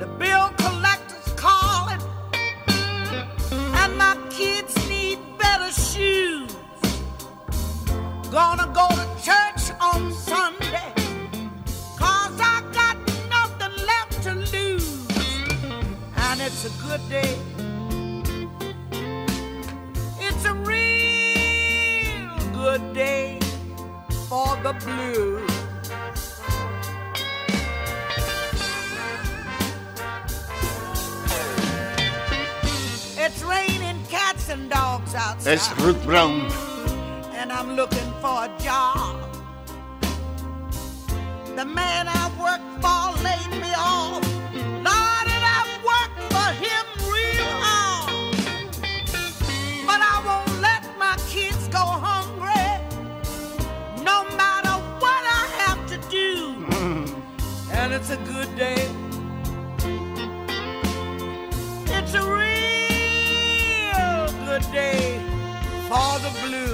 [0.00, 2.00] The bill collector's calling
[2.66, 6.45] and my kids need better shoes.
[8.36, 10.92] Gonna go to church on Sunday.
[11.96, 12.98] Cause I got
[13.30, 15.08] nothing left to lose.
[16.18, 17.38] And it's a good day.
[20.20, 23.40] It's a real good day
[24.28, 25.50] for the blues.
[33.16, 35.54] It's raining cats and dogs outside.
[35.54, 36.50] It's Ruth Brown.
[37.32, 39.16] And I'm looking for a job.
[41.54, 44.22] The man I worked for laid me off.
[44.88, 45.60] Lord, and I
[45.90, 46.84] worked for him
[47.16, 48.10] real hard.
[49.88, 52.68] But I won't let my kids go hungry,
[54.02, 56.64] no matter what I have to do.
[57.72, 58.88] And it's a good day.
[61.96, 63.86] It's a real
[64.46, 65.20] good day
[65.88, 66.65] for the blues.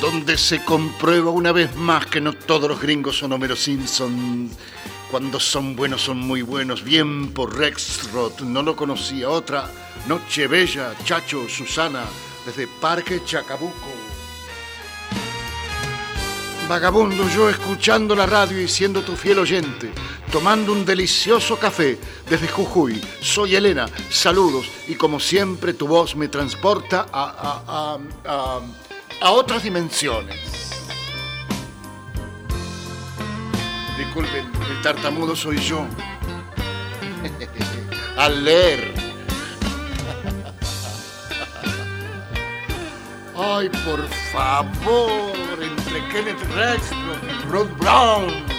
[0.00, 4.50] Donde se comprueba una vez más que no todos los gringos son Homero Simpson.
[5.10, 6.82] Cuando son buenos, son muy buenos.
[6.82, 9.28] Bien por Rex Roth, no lo conocía.
[9.28, 9.70] Otra,
[10.06, 12.04] Noche Bella, Chacho, Susana,
[12.46, 13.90] desde Parque Chacabuco.
[16.68, 19.92] Vagabundo, yo escuchando la radio y siendo tu fiel oyente,
[20.30, 21.98] tomando un delicioso café
[22.30, 23.00] desde Jujuy.
[23.20, 27.98] Soy Elena, saludos y como siempre tu voz me transporta a-
[29.22, 30.36] a otras dimensiones.
[33.96, 35.86] Disculpen, el tartamudo soy yo.
[38.18, 38.92] Al leer.
[43.36, 48.51] Ay, por favor, entre Kenneth Rex y Rod Brown.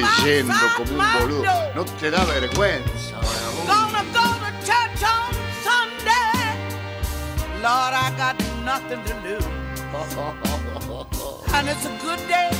[0.00, 1.52] Leyendo como un boludo.
[1.74, 3.72] No te da vergüenza, vagabundo.
[3.72, 5.32] Gonna go to church on
[5.62, 6.56] Sunday.
[7.62, 9.46] Lord, I got nothing to lose.
[11.54, 12.50] And it's a good day.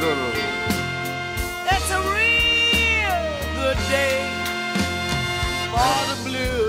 [0.00, 0.40] No, no, no.
[1.70, 3.18] It's a real
[3.60, 4.26] good day
[5.70, 6.59] for the blues.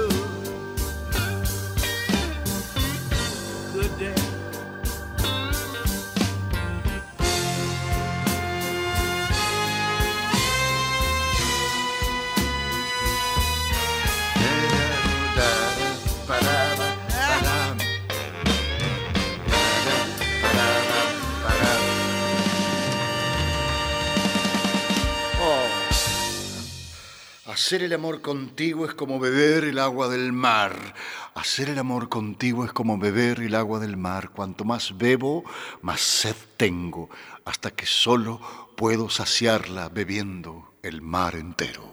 [27.72, 30.94] Hacer el amor contigo es como beber el agua del mar.
[31.36, 34.32] Hacer el amor contigo es como beber el agua del mar.
[34.32, 35.46] Cuanto más bebo,
[35.82, 37.10] más sed tengo,
[37.46, 38.42] hasta que solo
[38.76, 41.90] puedo saciarla bebiendo el mar entero.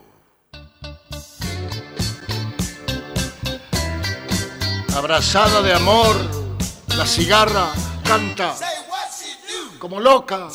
[4.96, 6.16] Abrazada de amor,
[6.96, 7.70] la cigarra
[8.02, 8.56] canta
[9.78, 10.48] como loca.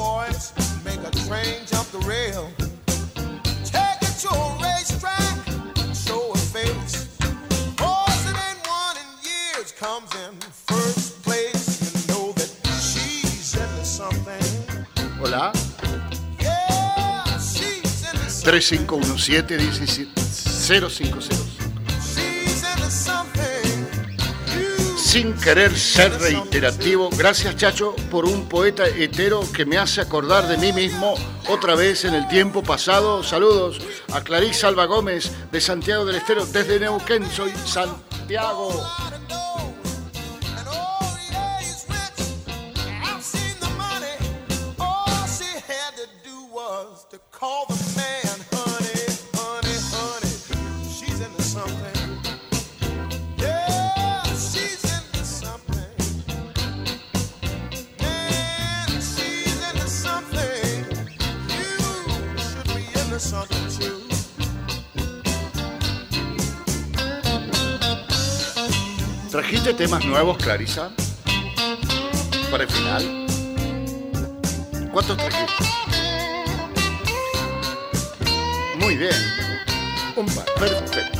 [0.00, 2.50] Voice make a train jump the rail.
[3.76, 5.36] Take it to a racetrack,
[5.94, 6.94] show a face.
[8.48, 10.32] Ain't won in years comes in
[10.70, 11.64] first place.
[11.84, 12.50] You know that
[12.88, 14.48] she's into something.
[15.18, 15.52] Hola.
[16.40, 18.62] Yeah, she's into something.
[18.62, 20.06] 3517
[21.20, 21.49] 050.
[25.10, 30.56] Sin querer ser reiterativo, gracias Chacho por un poeta hetero que me hace acordar de
[30.56, 31.14] mí mismo
[31.48, 33.24] otra vez en el tiempo pasado.
[33.24, 33.80] Saludos
[34.12, 38.70] a Clarice Alba Gómez de Santiago del Estero, desde Neuquén, soy Santiago.
[69.30, 70.90] ¿Trajiste temas nuevos, Clarisa?
[72.50, 73.26] Para el final.
[74.92, 75.64] ¿Cuántos trajiste?
[78.80, 79.14] Muy bien.
[80.16, 81.18] Un par, perfecto.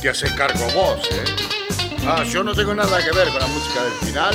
[0.00, 1.24] Te haces cargo vos, ¿eh?
[2.06, 4.34] Ah, yo no tengo nada que ver con la música del final.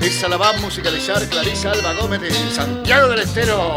[0.00, 3.76] Esa la va a musicalizar Clarisa Alba Gómez de Santiago del Estero.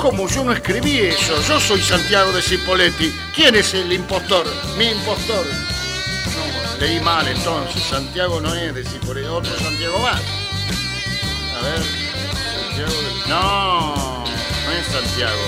[0.00, 3.14] Como yo no escribí eso, yo soy Santiago de Cipoletti.
[3.34, 4.46] ¿Quién es el impostor?
[4.78, 5.44] Mi impostor.
[6.78, 7.82] Leí mal entonces.
[7.82, 10.22] Santiago no es de Cipoletti, otro Santiago más.
[11.58, 11.82] A ver,
[12.64, 13.28] Santiago del...
[13.28, 15.42] No, no es Santiago.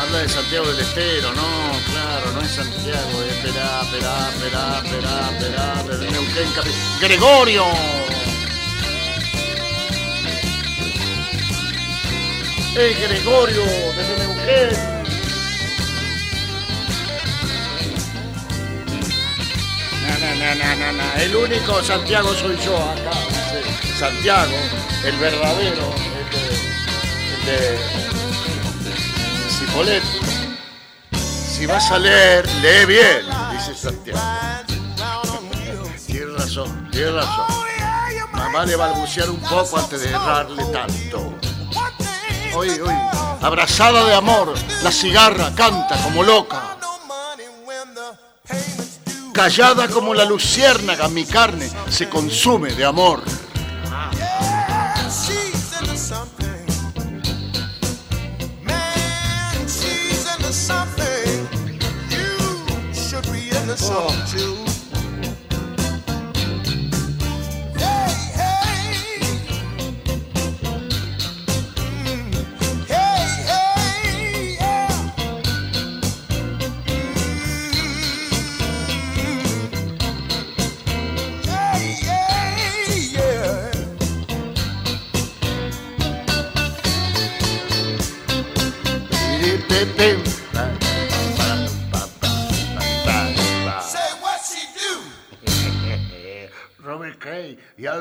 [0.00, 5.28] Habla de Santiago del Estero, no, claro, no es Santiago, es Perá, Perá, Perá, Perá,
[7.00, 8.07] Gregorio.
[12.76, 13.64] Es Gregorio,
[13.96, 14.98] desde Neuquén.
[20.38, 21.14] No, no, no, no.
[21.20, 23.10] El único Santiago soy yo acá.
[23.28, 24.56] dice Santiago,
[25.04, 25.92] el verdadero,
[27.34, 27.84] el de, el
[28.84, 30.18] de Cipoletti.
[31.12, 34.20] Si vas a leer, lee bien, dice Santiago.
[36.06, 37.46] Tienes razón, tienes razón.
[38.32, 41.47] Mamá le balbucear un poco antes de errarle tanto.
[43.40, 46.76] Abrazada de amor, la cigarra canta como loca.
[49.32, 53.22] Callada como la luciérnaga, mi carne se consume de amor.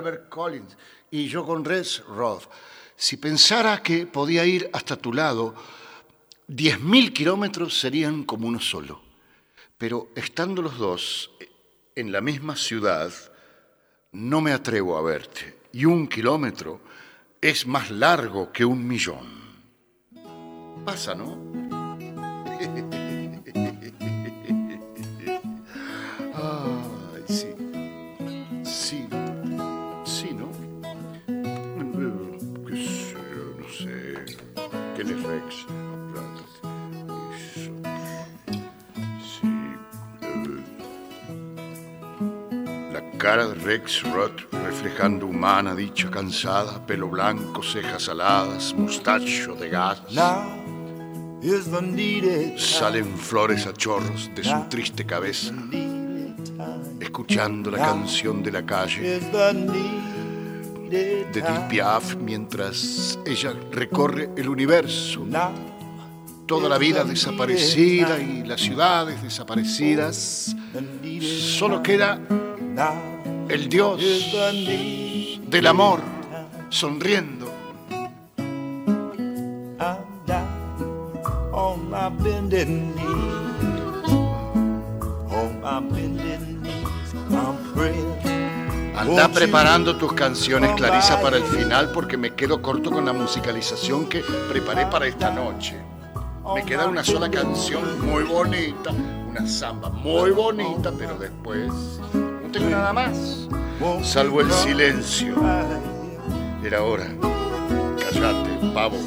[0.08, 0.78] Albert Collins
[1.12, 2.44] y yo con Rex Roth.
[2.96, 5.54] Si pensara que podía ir hasta tu lado,
[6.48, 9.02] 10.000 kilómetros serían como uno solo.
[9.78, 11.32] Pero estando los dos
[11.96, 13.12] en la misma ciudad,
[14.14, 15.60] no me atrevo a verte.
[15.74, 16.82] Y un kilómetro
[17.42, 19.28] es más largo que un millón.
[20.86, 21.67] Pasa, ¿no?
[43.28, 50.02] Cara de Rex Roth reflejando humana dicha cansada, pelo blanco, cejas aladas, mustacho de gas.
[52.56, 55.54] Salen flores a chorros de su triste cabeza,
[57.02, 59.20] escuchando la canción de la calle
[60.90, 65.28] de Edith Piaf mientras ella recorre el universo.
[66.46, 70.56] Toda la vida desaparecida y las ciudades desaparecidas.
[71.20, 72.22] Solo queda
[73.50, 74.02] el Dios
[75.48, 76.02] del amor
[76.70, 77.48] sonriendo.
[88.98, 94.08] Anda preparando tus canciones, Clarisa, para el final porque me quedo corto con la musicalización
[94.08, 95.78] que preparé para esta noche.
[96.54, 98.92] Me queda una sola canción muy bonita,
[99.30, 101.72] una samba muy bonita, pero después
[102.66, 103.48] nada más,
[104.04, 105.36] salvo el silencio.
[106.64, 107.08] Era hora.
[108.00, 108.98] Cállate, pavo.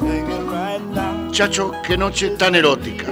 [1.31, 3.07] Chacho, qué noche tan erótica.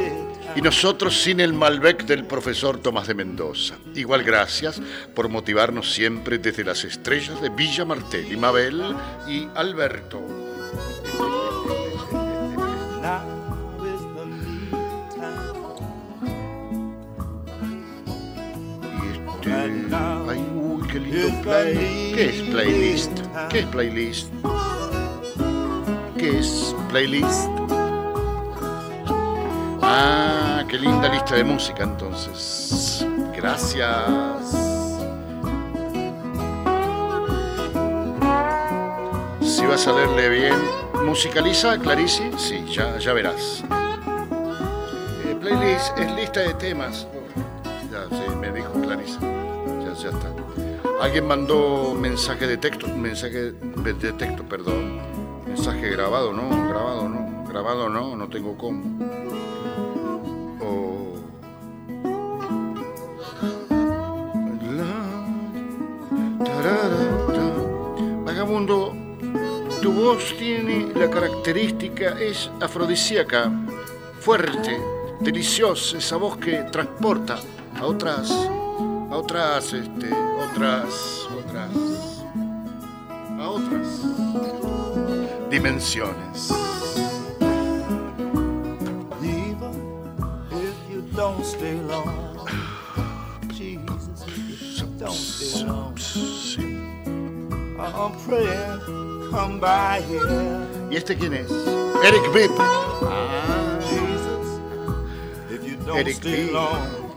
[0.56, 3.76] Y nosotros sin el Malbec del profesor Tomás de Mendoza.
[3.96, 4.82] Igual gracias
[5.16, 8.96] por motivarnos siempre desde las estrellas de Villa Martel y Mabel
[9.28, 10.40] y Alberto.
[19.50, 20.19] este...
[21.00, 22.12] Qué lindo play.
[22.14, 23.12] ¿Qué es playlist?
[23.50, 24.28] ¿Qué es playlist?
[26.18, 27.50] ¿Qué es playlist?
[29.82, 33.06] Ah, qué linda lista de música entonces.
[33.36, 33.90] Gracias.
[39.42, 40.56] Si vas a leerle bien,
[41.06, 43.64] musicaliza, Clarice, sí, ya, ya verás.
[45.40, 47.08] playlist es lista de temas.
[47.92, 49.20] Ya, sí, me dijo Clarisa.
[49.22, 50.30] Ya, ya está.
[51.02, 55.00] Alguien mandó mensaje de texto, mensaje de texto, perdón.
[55.48, 57.46] Mensaje grabado, no, grabado, no.
[57.48, 58.84] Grabado, no, no tengo cómo.
[60.62, 61.16] O...
[64.78, 67.54] La- tararata.
[68.26, 68.94] Vagabundo,
[69.82, 73.52] tu voz tiene la característica, es afrodisíaca,
[74.20, 74.80] fuerte,
[75.22, 77.40] deliciosa, esa voz que transporta
[77.80, 80.10] a otras, a otras, este,
[80.60, 81.72] otras, otras,
[83.40, 83.88] a otras
[85.50, 86.52] dimensiones.
[100.92, 101.50] ¿Y este quién es?
[102.04, 102.52] Eric Bibb.
[103.82, 104.60] Jesus,
[105.52, 107.09] if you don't Eric stay long,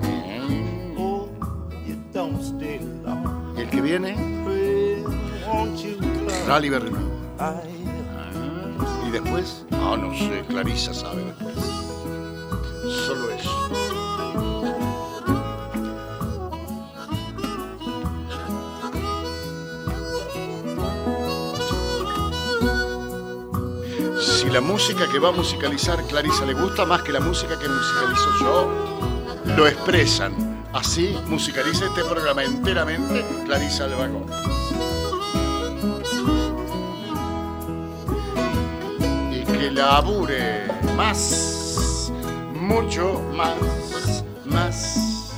[3.73, 4.15] que viene?
[6.47, 6.99] Rally Berlino.
[7.39, 9.09] by?
[9.09, 9.65] ¿Y después?
[9.73, 11.55] Ah, no sé, Clarisa sabe después.
[13.07, 13.69] Solo eso.
[24.21, 27.69] Si la música que va a musicalizar Clarisa le gusta más que la música que
[27.69, 30.52] musicalizo yo, lo expresan.
[30.73, 34.25] Así musicaliza este programa enteramente Clarisa Albacón.
[39.31, 40.67] y que labure
[40.97, 42.11] más,
[42.55, 45.31] mucho más, más,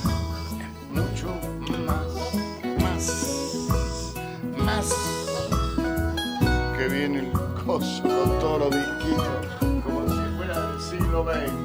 [0.92, 1.28] mucho
[1.84, 2.06] más,
[2.80, 4.14] más,
[4.56, 4.94] más.
[6.78, 7.32] Que viene el
[7.64, 8.84] coso con todos los
[9.82, 11.63] como si fuera del siglo XX.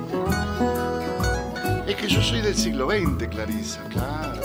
[2.00, 4.42] Es que yo soy del siglo XX, Clarisa, claro.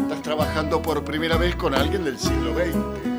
[0.00, 3.12] Estás trabajando por primera vez con alguien del siglo XX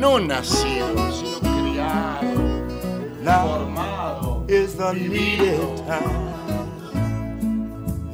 [0.00, 2.22] no nacido, sino criado,
[3.22, 4.44] Now formado.
[4.48, 6.32] is the needed time.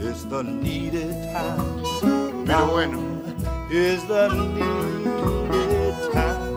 [0.00, 2.44] It's the needed time.
[2.44, 2.98] Pero bueno,
[3.70, 6.56] Is the needed time.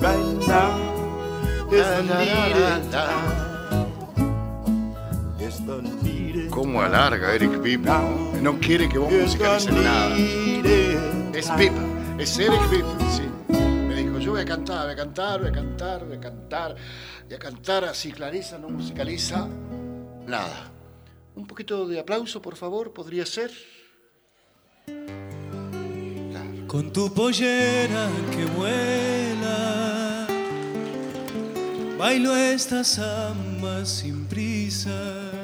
[0.00, 3.29] Right now is the needed time.
[6.50, 7.86] Cómo alarga Eric Bibb,
[8.42, 8.58] ¿no?
[8.60, 10.16] Quiere que vos musicalices nada.
[11.32, 11.56] Es.
[11.56, 11.72] Bibb,
[12.18, 13.22] es Eric Bibb, sí.
[13.88, 16.76] Me dijo, yo voy a cantar, voy a cantar, voy a cantar, voy a cantar,
[17.24, 19.48] voy a cantar así, Clarisa no musicaliza
[20.26, 20.70] nada.
[21.34, 23.50] Un poquito de aplauso, por favor, podría ser.
[26.66, 30.26] Con tu pollera que vuela,
[31.98, 35.39] bailo esta samba sin prisa.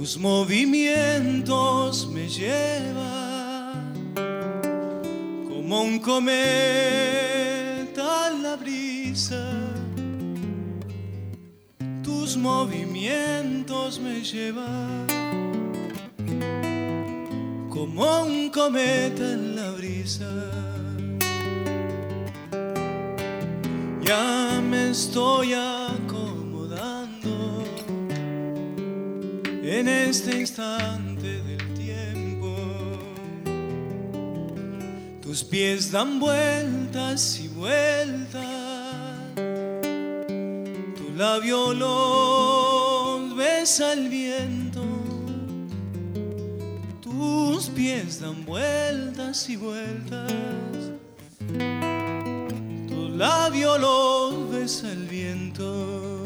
[0.00, 3.92] Tus movimientos me llevan
[5.46, 7.48] como un cometa
[8.28, 9.44] a la brisa.
[12.02, 15.06] Tus movimientos me llevan
[17.68, 20.30] como un cometa en la brisa.
[24.00, 25.52] Ya me estoy
[29.70, 32.56] en este instante del tiempo.
[35.22, 38.42] Tus pies dan vueltas y vueltas,
[40.96, 44.82] tu labio los besa el viento.
[47.00, 50.32] Tus pies dan vueltas y vueltas.
[52.88, 56.19] Tu labio los besa el viento.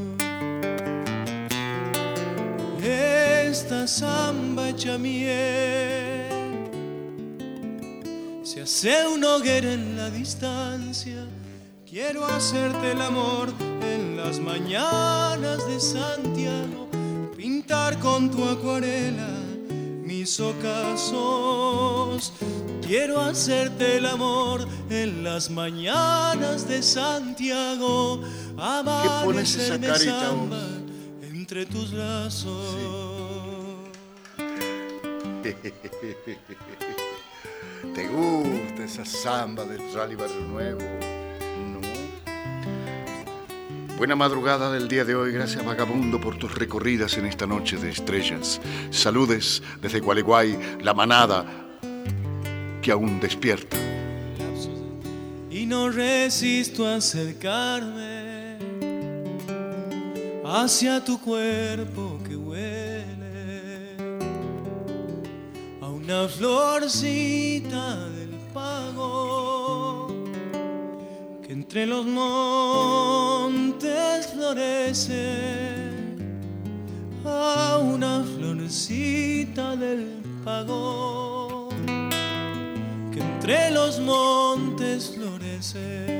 [2.84, 6.28] Esta samba hecha miel.
[8.42, 11.26] Se hace una hoguera en la distancia.
[11.88, 16.90] Quiero hacerte el amor en las mañanas de Santiago,
[17.34, 19.30] pintar con tu acuarela
[20.04, 22.34] mis ocasos.
[22.86, 28.20] Quiero hacerte el amor en las mañanas de Santiago,
[29.24, 30.73] pones esa amanecerme carita, samba
[31.54, 32.74] entre tus brazos.
[37.94, 40.80] ¿Te gusta esa samba del Rally Barrio Nuevo?
[41.72, 41.78] No.
[43.96, 47.90] Buena madrugada del día de hoy, gracias Vagabundo por tus recorridas en esta noche de
[47.90, 48.60] estrellas.
[48.90, 51.46] Saludes desde Gualeguay, la manada
[52.82, 53.76] que aún despierta.
[55.50, 58.13] y no resisto a acercarme
[60.44, 63.96] hacia tu cuerpo que huele
[65.80, 70.08] a una florcita del pago
[71.42, 73.26] que entre los montes
[74.26, 75.64] florece
[77.24, 81.70] a una florcita del pago
[83.10, 86.13] que entre los montes florece.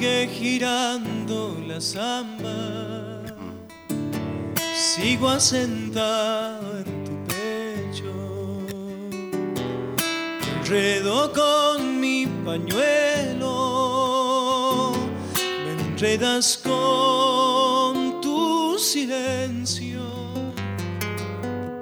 [0.00, 3.22] Sigue girando la samba,
[4.74, 8.14] sigo asentado en tu pecho,
[10.56, 13.52] enredo con mi pañuelo,
[15.66, 20.00] me enredas con tu silencio,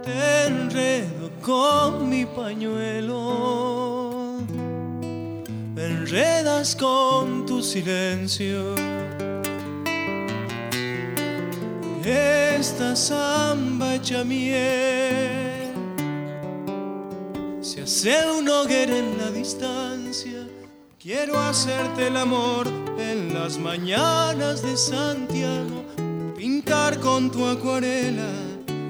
[0.03, 3.15] te enredo con mi pañuelo,
[5.73, 8.75] me enredas con silencio.
[12.05, 15.73] Esta samba hecha miel
[17.61, 20.47] se hace un hoguera en la distancia.
[20.99, 22.67] Quiero hacerte el amor
[22.99, 25.85] en las mañanas de Santiago,
[26.37, 28.33] pintar con tu acuarela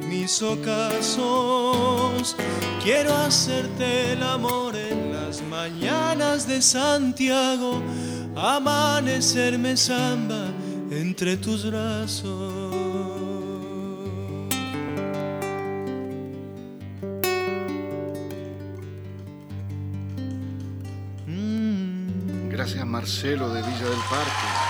[0.08, 2.34] mis ocasos.
[2.82, 7.82] Quiero hacerte el amor en las mañanas de Santiago,
[8.38, 10.52] amanecerme samba
[10.90, 12.78] entre tus brazos.
[22.48, 24.68] Gracias Marcelo de Villa del Parque.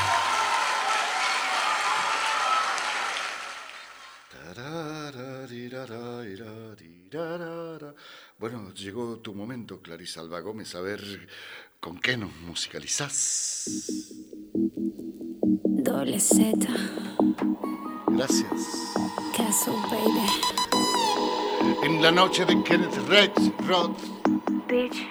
[8.39, 11.01] Bueno, llegó tu momento, Clarisa Alba Gómez, a ver
[11.80, 13.64] con qué nos musicalizás.
[15.64, 16.66] Doble Z,
[18.09, 18.94] Gracias.
[19.36, 20.26] Castle Baby.
[21.84, 23.32] En la noche de Kenneth Rex
[23.66, 23.96] Roth.
[24.66, 25.06] Bitch,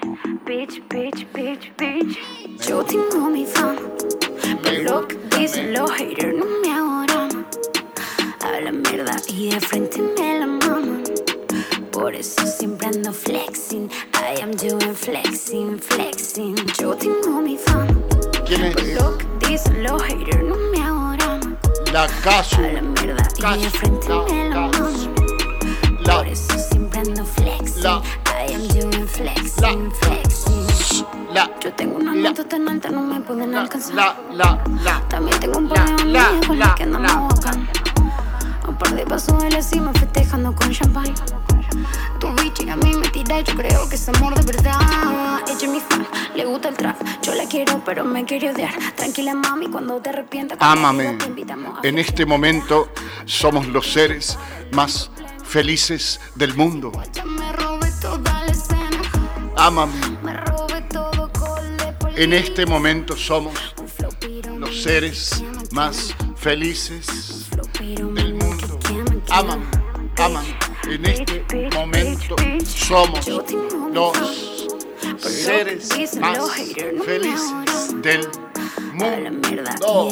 [0.46, 2.20] bitch, bitch, bitch, bitch.
[2.68, 3.80] Yo tengo mi fama.
[4.64, 7.48] Pero lo que dicen los haters no me adoran.
[8.42, 11.07] Habla mierda y de frente me la maman.
[11.98, 13.90] Por eso siempre ando flexing.
[14.14, 16.56] I am doing flexing, flexing.
[16.80, 17.88] Yo tengo mi fama.
[18.46, 18.76] ¿Quién es?
[18.76, 21.58] Por lo que dicen los haters no me adoran.
[21.92, 22.58] La Casu.
[22.58, 25.16] Habla mierda y de frente me la maman.
[26.02, 27.82] La, Por eso siempre ando flexing.
[27.84, 28.02] La-
[28.48, 31.06] I am doing flexing, flexing.
[31.34, 33.96] la, Yo tengo una La- nota tan alta, no me pueden alcanzar.
[33.96, 35.02] la, la, la.
[35.10, 37.68] También tengo un par de La- la- las que andamos la- bacán.
[38.68, 41.16] Un par de pasos de la cima festejando con champagne.
[42.20, 44.80] Tu bichi a mí me tira y yo creo que es amor de verdad.
[45.48, 46.06] Ella es mi fan,
[46.36, 46.96] le gusta el trap.
[47.22, 48.74] Yo la quiero, pero me quiere odiar.
[48.96, 50.58] Tranquila, mami, cuando te arrepientas.
[50.62, 51.04] Ámame.
[51.06, 52.90] conmigo te invitamos a En este momento
[53.26, 54.38] somos los seres
[54.72, 55.10] más
[55.44, 56.92] felices del mundo.
[59.56, 59.94] Ámame.
[62.00, 63.54] Poli- En este momento somos
[64.58, 67.46] los seres más felices
[67.80, 68.80] del mundo.
[69.30, 69.66] Ámame,
[70.18, 70.56] ámame.
[70.90, 72.36] En este momento
[72.66, 73.28] somos
[73.92, 74.68] los
[75.20, 76.40] seres más
[77.06, 78.28] felices del
[78.94, 80.08] mundo.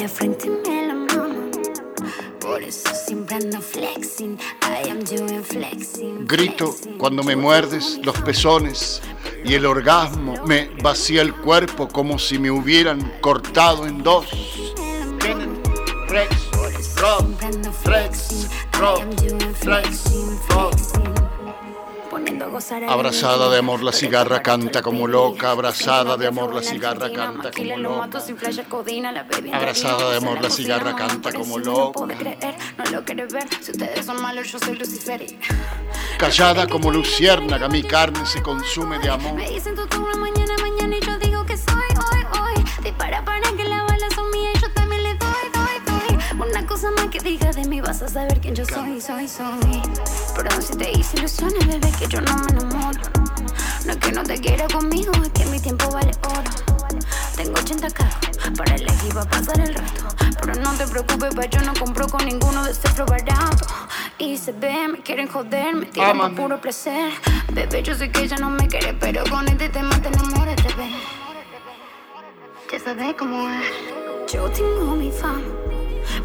[6.26, 9.00] Grito cuando me muerdes los pezones
[9.44, 14.26] y el orgasmo me vacía el cuerpo como si me hubieran cortado en dos.
[16.08, 16.55] Rex,
[22.10, 26.26] Poniendo a gozar a la Abrazada de amor la cigarra canta como loca, abrazada de
[26.26, 28.06] amor la cigarra canta como loca.
[29.12, 32.00] la Abrazada de amor la cigarra canta como loca.
[32.00, 33.48] No puede creer, no lo quiere ver.
[33.60, 35.22] Si ustedes son malos, yo soy Lucifer.
[35.22, 35.38] y-
[36.18, 39.34] Callada como luciérnaga, mi carne se consume de amor.
[39.34, 42.64] Me dicen tú una mañana, mañana y yo digo que soy hoy, hoy.
[42.82, 43.82] Dispara para que las
[46.38, 49.82] Una cosa más que diga de mí vas a saber quién yo soy, soy, soy.
[50.34, 53.00] Perdón si te hice ilusiones, bebé, que yo no me enamoro.
[53.86, 56.50] No es que no te quiera conmigo, es que mi tiempo vale oro.
[57.36, 58.16] Tengo 80 carros
[58.56, 60.02] para elegir para pasar el rato.
[60.40, 63.66] Pero no te preocupes, pa' yo no compro con ninguno de flow barato.
[64.18, 66.36] Y se ve, me quieren joder, me tiran por Ámame.
[66.40, 67.12] puro placer.
[67.52, 70.92] Bebé, yo sé que ella no me quiere, pero con este tema te enamoras, ven.
[72.70, 74.32] Ya sabes cómo es.
[74.32, 75.40] Yo tengo mi fama.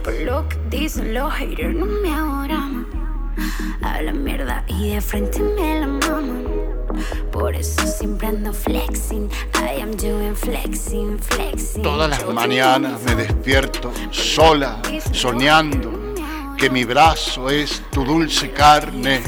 [0.04, 2.88] Por lo que dicen los haters, no me adoran.
[3.82, 6.46] Hablan mierda y de frente me la maman.
[7.32, 9.30] Por eso siempre ando flexing.
[9.56, 11.84] I I'm doing flexing, flexing.
[11.84, 14.82] Todas las mañanas me despierto sola,
[15.12, 15.92] soñando
[16.58, 19.22] que mi brazo es tu dulce carne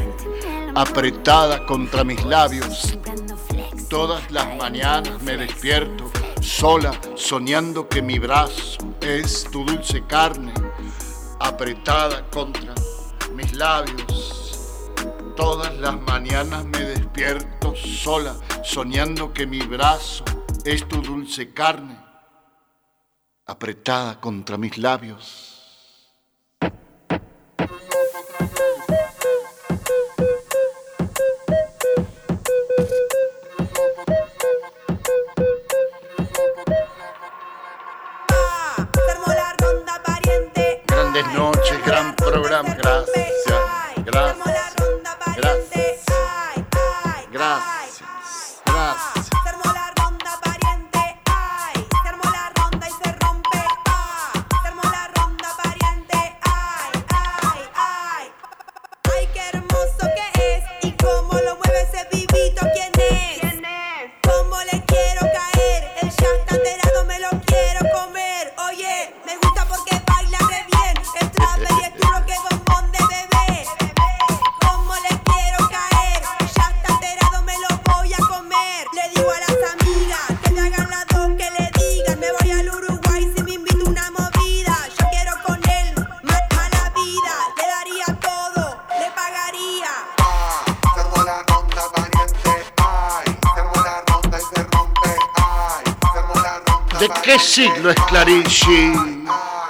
[0.75, 2.97] apretada contra mis labios.
[3.89, 6.11] Todas las mañanas me despierto
[6.43, 10.53] sola, soñando que mi brazo es tu dulce carne
[11.39, 12.75] apretada contra
[13.33, 14.91] mis labios.
[15.35, 20.25] Todas las mañanas me despierto sola, soñando que mi brazo
[20.65, 21.97] es tu dulce carne
[23.45, 25.52] apretada contra mis labios.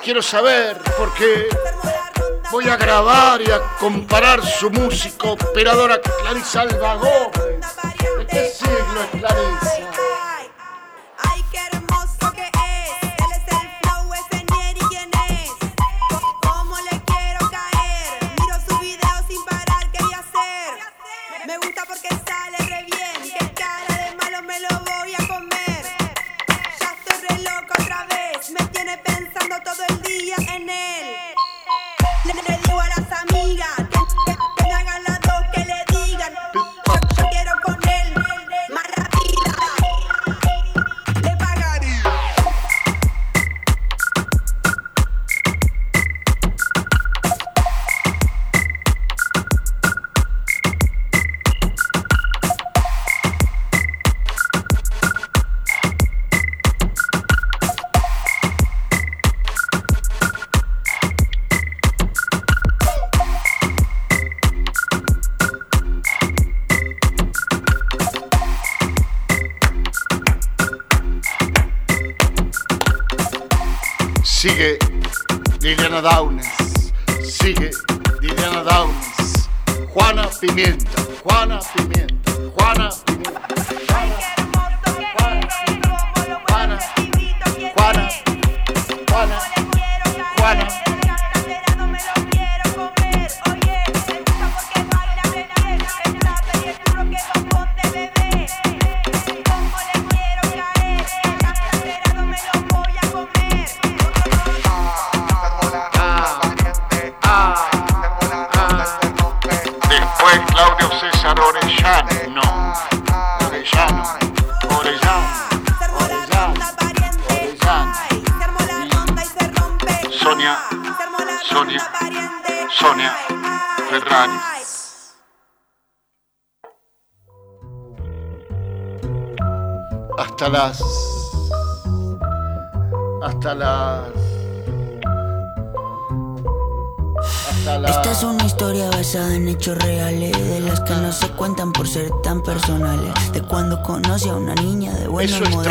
[0.03, 1.47] Quiero saber porque
[2.51, 6.99] voy a grabar y a comparar su música operadora Clarice Alba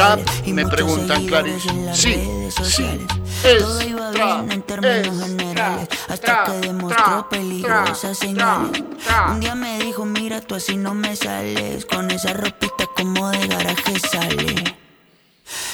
[0.03, 2.15] trap, y me preguntan, las Sí,
[2.65, 2.87] sí,
[3.45, 8.83] es Todo iba trap, bien en términos es generales, trap, hasta que demostró peligrosas señales.
[9.31, 13.47] Un día me dijo, mira tú así no me sales, con esa ropita como de
[13.47, 14.77] garaje sale.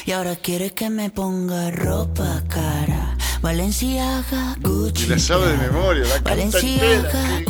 [0.06, 3.16] Y ahora quiere que me ponga ropa cara.
[3.40, 5.04] Valenciaga, Gucci.
[5.04, 7.44] Y la sabe de memoria, la Valenciaga, entera.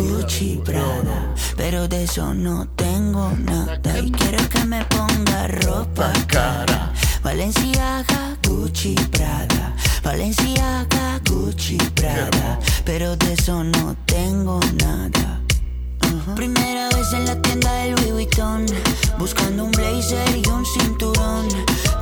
[1.56, 3.98] Pero de eso no tengo nada.
[3.98, 6.92] Y quiero que me ponga ropa cara.
[7.22, 9.74] Valenciaga, Gucci Prada.
[10.04, 12.60] Valenciaga, Gucci Prada.
[12.84, 15.40] Pero de eso no tengo nada.
[16.02, 16.34] Uh-huh.
[16.34, 18.66] Primera vez en la tienda del Louis Vuitton
[19.18, 21.48] Buscando un blazer y un cinturón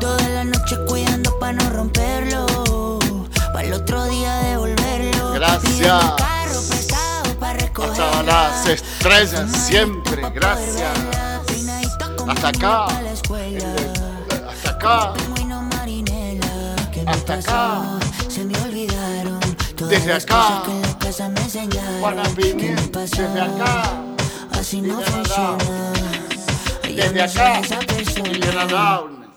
[0.00, 2.98] Toda la noche cuidando para no romperlo
[3.52, 6.36] Para el otro día devolverlo Gracias
[7.46, 10.22] hasta las estrellas siempre.
[10.34, 10.90] Gracias.
[12.26, 12.86] Hasta acá.
[12.86, 15.14] Hasta acá.
[17.06, 17.98] Hasta acá.
[18.28, 19.40] Se me olvidaron
[19.76, 20.62] todas Desde acá.
[22.00, 24.02] Juana Pimienta, desde acá.
[24.52, 25.92] Así no Liliana funciona.
[26.82, 27.60] Ya Desde acá.
[28.24, 29.28] Liliana Downes.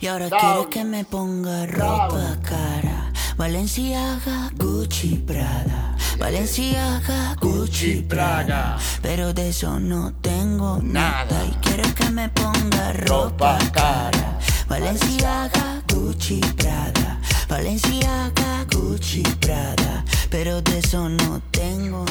[0.00, 0.40] Y ahora Down.
[0.40, 3.12] quiere que me ponga ropa cara.
[3.36, 5.93] Valenciaga, Gucci, Prada.
[6.18, 8.78] Valenciaga, Gucci, Prada.
[9.02, 11.44] Pero de eso no tengo nada.
[11.44, 14.38] Y quiere que me ponga ropa cara.
[14.68, 17.20] Valenciaga, Gucci, Prada.
[17.48, 20.04] Valenciaga, Gucci, Prada.
[20.30, 22.04] Pero de eso no tengo